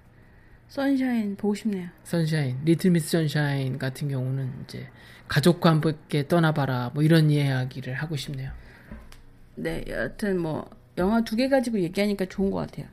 선샤인 0.68 1.37
보고 1.37 1.55
싶네요. 1.55 1.89
선샤인, 2.05 2.59
리틀 2.64 2.91
미스 2.91 3.11
선샤인 3.11 3.79
같은 3.79 4.09
경우는 4.09 4.53
이제 4.64 4.89
가족과 5.29 5.70
함께 5.70 6.29
떠나봐라 6.29 6.91
뭐 6.95 7.03
이런 7.03 7.31
이야기를 7.31 7.95
하고 7.95 8.16
싶네요. 8.16 8.51
네, 9.57 9.85
여하튼 9.89 10.39
뭐 10.41 10.68
영화 10.99 11.22
두 11.22 11.37
개 11.37 11.49
가지고 11.49 11.81
얘기하니까 11.81 12.27
좋은 12.27 12.51
것 12.51 12.59
같아요. 12.59 12.87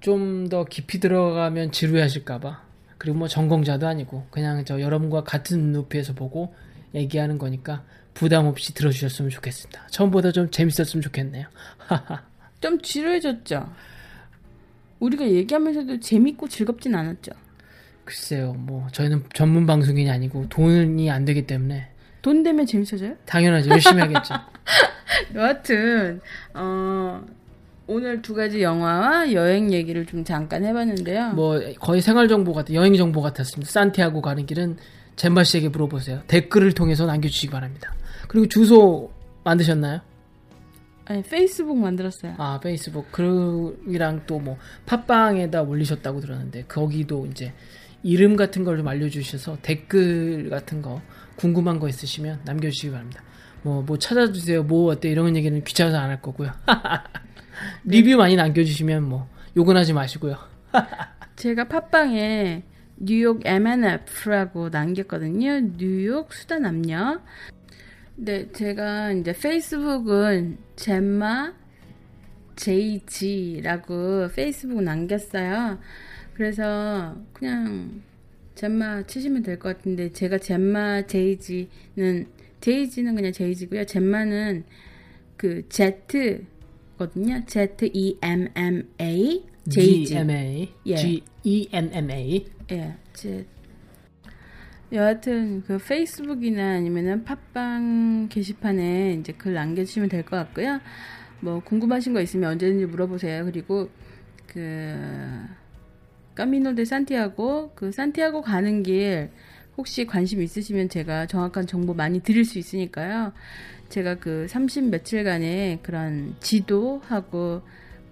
좀 0.00 0.48
더 0.50 0.64
깊이 0.64 1.00
들어가면 1.00 1.72
지루해하실까봐. 1.72 2.62
그리고 2.98 3.18
뭐 3.18 3.28
전공자도 3.28 3.86
아니고 3.88 4.26
그냥 4.30 4.64
저 4.64 4.80
여러분과 4.80 5.24
같은 5.24 5.72
높이에서 5.72 6.12
보고 6.14 6.54
얘기하는 6.94 7.38
거니까 7.38 7.84
부담 8.14 8.46
없이 8.46 8.72
들어주셨으면 8.74 9.30
좋겠습니다. 9.30 9.88
처음보다 9.90 10.32
좀 10.32 10.50
재밌었으면 10.50 11.02
좋겠네요. 11.02 11.46
좀 12.60 12.80
지루해졌죠. 12.80 13.70
우리가 15.00 15.26
얘기하면서도 15.28 16.00
재밌고 16.00 16.48
즐겁진 16.48 16.94
않았죠. 16.94 17.32
글쎄요, 18.04 18.52
뭐 18.54 18.86
저희는 18.92 19.24
전문 19.34 19.66
방송인이 19.66 20.10
아니고 20.10 20.48
돈이 20.48 21.10
안 21.10 21.24
되기 21.24 21.46
때문에 21.46 21.88
돈 22.22 22.42
되면 22.42 22.64
재밌어져요? 22.64 23.16
당연하죠. 23.26 23.70
열심히 23.70 24.00
하겠죠. 24.00 24.34
여하튼 25.34 26.20
어, 26.54 27.22
오늘 27.86 28.22
두 28.22 28.34
가지 28.34 28.62
영화와 28.62 29.32
여행 29.32 29.72
얘기를 29.72 30.06
좀 30.06 30.24
잠깐 30.24 30.64
해봤는데요. 30.64 31.32
뭐 31.32 31.60
거의 31.80 32.00
생활 32.00 32.28
정보 32.28 32.54
같은 32.54 32.74
여행 32.74 32.94
정보 32.96 33.20
같았습니다. 33.20 33.70
산티아고 33.70 34.22
가는 34.22 34.46
길은 34.46 34.78
젠바 35.16 35.44
씨에게 35.44 35.68
물어보세요. 35.68 36.22
댓글을 36.26 36.72
통해서 36.72 37.06
남겨주시기 37.06 37.50
바랍니다. 37.52 37.94
그리고 38.28 38.46
주소 38.48 39.10
만드셨나요? 39.44 40.00
아니 41.06 41.22
페이스북 41.22 41.76
만들었어요. 41.78 42.34
아 42.38 42.58
페이스북 42.62 43.12
그이랑 43.12 44.24
또 44.26 44.38
뭐 44.38 44.56
팟빵에다 44.86 45.62
올리셨다고 45.62 46.20
들었는데 46.20 46.64
거기도 46.64 47.26
이제 47.26 47.52
이름 48.02 48.36
같은 48.36 48.64
걸 48.64 48.76
좀 48.78 48.88
알려주셔서 48.88 49.58
댓글 49.62 50.48
같은 50.50 50.82
거 50.82 51.00
궁금한 51.36 51.78
거 51.78 51.88
있으시면 51.88 52.40
남겨주시기 52.44 52.90
바랍니다. 52.92 53.22
뭐뭐 53.62 53.98
찾아주세요. 53.98 54.62
뭐 54.64 54.90
어때 54.92 55.08
이런 55.10 55.36
얘기는 55.36 55.62
귀찮아서 55.64 55.98
안 55.98 56.10
할 56.10 56.20
거고요. 56.22 56.50
리뷰 57.84 58.16
많이 58.16 58.36
남겨주시면 58.36 59.02
뭐 59.04 59.28
욕은 59.56 59.76
하지 59.76 59.92
마시고요. 59.92 60.36
제가 61.36 61.64
팟빵에 61.68 62.62
뉴욕 62.96 63.40
MNF라고 63.44 64.68
남겼거든요. 64.68 65.60
뉴욕 65.76 66.32
수다 66.32 66.58
남녀. 66.58 67.20
네, 68.16 68.50
제가 68.52 69.12
이제 69.12 69.32
페이스북은 69.32 70.58
젬마 70.76 71.54
JG라고 72.56 74.28
페이스북 74.34 74.82
남겼어요. 74.82 75.78
그래서 76.34 77.16
그냥 77.32 78.02
젬마 78.54 79.06
치시면 79.06 79.42
될 79.42 79.58
것 79.58 79.76
같은데 79.76 80.12
제가 80.12 80.38
젬마 80.38 81.06
JG는 81.06 82.26
JG는 82.60 83.16
그냥 83.16 83.32
JG고요. 83.32 83.84
젬마는 83.84 84.64
그 85.36 85.68
Z거든요. 85.68 87.44
Z 87.46 87.90
E 87.92 88.16
M 88.22 88.48
M 88.54 88.88
A 89.00 89.44
JG. 89.68 90.04
G 90.06 90.16
M 90.16 90.30
A 90.30 90.68
예. 90.86 90.96
G 90.96 91.22
E 91.44 91.68
M 91.72 91.90
M 91.92 92.10
A 92.10 92.46
예, 92.72 92.94
제 93.12 93.46
여하튼 94.92 95.62
그 95.66 95.78
페이스북이나 95.78 96.74
아니면은 96.76 97.24
팟빵 97.24 98.28
게시판에 98.28 99.14
이제 99.14 99.32
글 99.32 99.54
남겨주시면 99.54 100.08
될 100.08 100.22
것 100.24 100.36
같고요. 100.36 100.80
뭐 101.40 101.60
궁금하신 101.60 102.12
거 102.12 102.20
있으면 102.20 102.52
언제든지 102.52 102.86
물어보세요. 102.86 103.44
그리고 103.44 103.88
그 104.46 104.94
까미노 106.34 106.74
데 106.74 106.84
산티아고 106.84 107.72
그 107.74 107.90
산티아고 107.92 108.42
가는 108.42 108.82
길 108.82 109.30
혹시 109.76 110.06
관심 110.06 110.40
있으시면 110.42 110.88
제가 110.88 111.26
정확한 111.26 111.66
정보 111.66 111.94
많이 111.94 112.20
드릴 112.20 112.44
수 112.44 112.58
있으니까요. 112.58 113.32
제가 113.88 114.16
그 114.16 114.46
30 114.48 114.90
며칠간의 114.90 115.80
그런 115.82 116.36
지도하고 116.40 117.62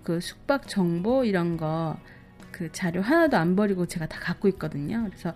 그 0.03 0.21
숙박 0.21 0.69
정보 0.69 1.25
이런 1.25 1.57
거 1.57 1.97
그 2.53 2.71
자료 2.71 3.01
하나도 3.03 3.37
안 3.37 3.57
버리고 3.57 3.87
제가 3.87 4.07
다 4.07 4.21
갖고 4.21 4.47
있거든요. 4.49 5.05
그래서 5.09 5.35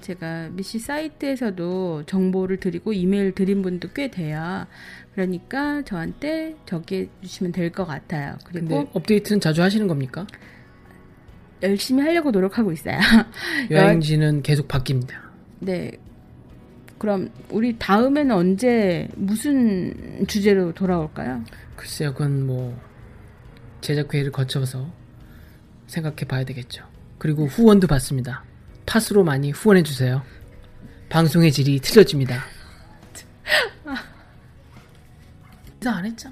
제가 0.00 0.48
미시 0.52 0.78
사이트에서도 0.78 2.04
정보를 2.06 2.56
드리고 2.56 2.92
이메일 2.92 3.32
드린 3.34 3.62
분도 3.62 3.88
꽤 3.92 4.10
돼요. 4.10 4.66
그러니까 5.14 5.82
저한테 5.82 6.56
적해 6.64 7.08
주시면 7.20 7.52
될 7.52 7.70
것 7.70 7.84
같아요. 7.84 8.36
그리고 8.46 8.88
업데이트는 8.94 9.40
자주 9.40 9.62
하시는 9.62 9.86
겁니까? 9.86 10.26
열심히 11.62 12.02
하려고 12.02 12.30
노력하고 12.30 12.72
있어요. 12.72 12.98
여행지는 13.70 14.42
계속 14.42 14.66
바뀝니다. 14.66 15.12
네. 15.60 15.92
그럼 16.98 17.30
우리 17.50 17.76
다음에는 17.78 18.34
언제 18.34 19.08
무슨 19.16 20.24
주제로 20.26 20.72
돌아올까요? 20.72 21.44
글쎄요, 21.76 22.12
그건 22.12 22.46
뭐 22.46 22.76
제작 23.82 24.14
회의를 24.14 24.32
거쳐서 24.32 24.90
생각해 25.88 26.24
봐야 26.26 26.44
되겠죠. 26.44 26.86
그리고 27.18 27.44
후원도 27.46 27.88
받습니다. 27.88 28.44
팟으로 28.86 29.24
많이 29.24 29.50
후원해 29.50 29.82
주세요. 29.82 30.22
방송의 31.08 31.50
질이 31.52 31.80
틀려집니다. 31.80 32.44
인사 35.76 35.92
안 35.92 36.06
했죠? 36.06 36.30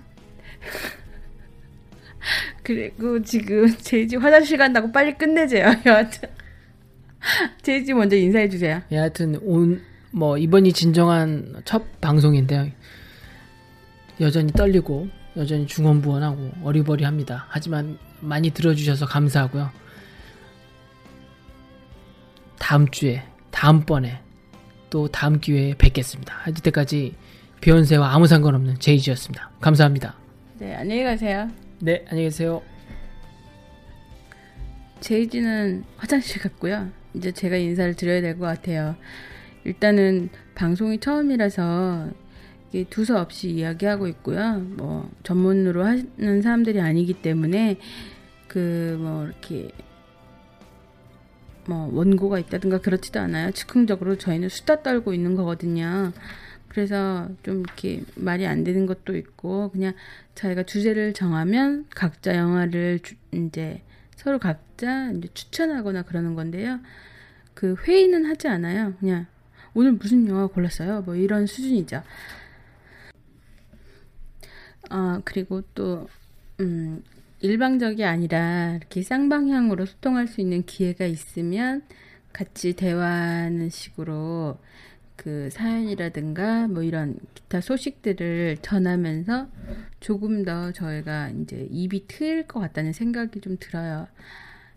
그리고 2.62 3.20
지금 3.22 3.68
제이지 3.76 4.16
화장실 4.16 4.56
간다고 4.56 4.90
빨리 4.92 5.18
끝내세요. 5.18 5.74
여하튼 5.84 6.28
제이지 7.62 7.94
먼저 7.94 8.16
인사해 8.16 8.48
주세요. 8.48 8.80
예, 8.92 8.96
하여튼 8.96 9.36
온, 9.42 9.82
뭐 10.12 10.38
이번이 10.38 10.72
진정한 10.72 11.62
첫 11.64 12.00
방송인데요. 12.00 12.68
여전히 14.20 14.52
떨리고 14.52 15.08
여전히 15.36 15.66
중언부언하고 15.66 16.52
어리버리합니다. 16.64 17.46
하지만 17.48 17.98
많이 18.20 18.50
들어주셔서 18.50 19.06
감사하고요. 19.06 19.70
다음 22.58 22.88
주에 22.90 23.22
다음번에 23.50 24.20
또 24.90 25.08
다음 25.08 25.40
기회에 25.40 25.74
뵙겠습니다. 25.74 26.34
이때까지 26.48 27.14
비욘세와 27.60 28.12
아무 28.12 28.26
상관없는 28.26 28.78
제이지였습니다. 28.78 29.50
감사합니다. 29.60 30.16
네, 30.58 30.74
안녕히 30.74 31.04
가세요. 31.04 31.48
네, 31.80 32.04
안녕히 32.08 32.24
계세요. 32.24 32.62
제이지는 35.00 35.84
화장실 35.96 36.42
갔고요. 36.42 36.90
이제 37.14 37.32
제가 37.32 37.56
인사를 37.56 37.94
드려야 37.94 38.20
될 38.20 38.38
것 38.38 38.46
같아요. 38.46 38.96
일단은 39.64 40.28
방송이 40.54 40.98
처음이라서 41.00 42.10
두서 42.88 43.20
없이 43.20 43.50
이야기하고 43.50 44.06
있고요. 44.08 44.60
뭐 44.60 45.10
전문으로 45.22 45.84
하는 45.84 46.42
사람들이 46.42 46.80
아니기 46.80 47.14
때문에 47.14 47.78
그 48.48 48.96
뭐 48.98 49.24
이렇게 49.26 49.70
뭐 51.66 51.88
원고가 51.92 52.38
있다든가 52.38 52.80
그렇지도 52.80 53.20
않아요. 53.20 53.50
즉흥적으로 53.52 54.16
저희는 54.16 54.48
수다 54.48 54.82
떨고 54.82 55.14
있는 55.14 55.34
거거든요. 55.34 56.12
그래서 56.68 57.28
좀 57.42 57.60
이렇게 57.60 58.02
말이 58.14 58.46
안 58.46 58.64
되는 58.64 58.86
것도 58.86 59.16
있고 59.16 59.70
그냥 59.70 59.92
저희가 60.34 60.62
주제를 60.64 61.14
정하면 61.14 61.86
각자 61.90 62.36
영화를 62.36 63.00
주, 63.00 63.14
이제 63.32 63.82
서로 64.16 64.38
각자 64.38 65.10
이제 65.12 65.28
추천하거나 65.34 66.02
그러는 66.02 66.34
건데요. 66.34 66.80
그 67.54 67.74
회의는 67.86 68.24
하지 68.24 68.48
않아요. 68.48 68.94
그냥 69.00 69.26
오늘 69.74 69.92
무슨 69.92 70.26
영화 70.28 70.46
골랐어요? 70.46 71.02
뭐 71.02 71.16
이런 71.16 71.46
수준이죠. 71.46 72.02
아, 74.90 75.20
그리고 75.24 75.62
또, 75.74 76.08
음, 76.60 77.02
일방적이 77.40 78.04
아니라 78.04 78.74
이렇게 78.76 79.02
쌍방향으로 79.02 79.86
소통할 79.86 80.28
수 80.28 80.42
있는 80.42 80.62
기회가 80.66 81.06
있으면 81.06 81.82
같이 82.32 82.74
대화하는 82.74 83.70
식으로 83.70 84.58
그 85.16 85.48
사연이라든가 85.50 86.68
뭐 86.68 86.82
이런 86.82 87.18
기타 87.34 87.60
소식들을 87.60 88.58
전하면서 88.62 89.48
조금 90.00 90.44
더 90.44 90.72
저희가 90.72 91.30
이제 91.30 91.66
입이 91.70 92.06
트일 92.08 92.46
것 92.46 92.60
같다는 92.60 92.92
생각이 92.92 93.40
좀 93.40 93.56
들어요. 93.58 94.06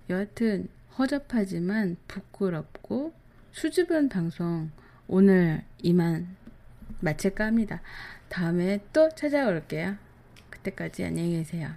여하튼 0.10 0.68
허접하지만 0.98 1.98
부끄럽고 2.08 3.14
수줍은 3.52 4.10
방송 4.10 4.70
오늘 5.08 5.64
이만 5.82 6.36
마칠까 7.00 7.46
합니다. 7.46 7.82
다음에 8.34 8.80
또 8.92 9.10
찾아올게요. 9.10 9.96
그때까지 10.50 11.06
안녕히 11.06 11.38
계세요. 11.38 11.70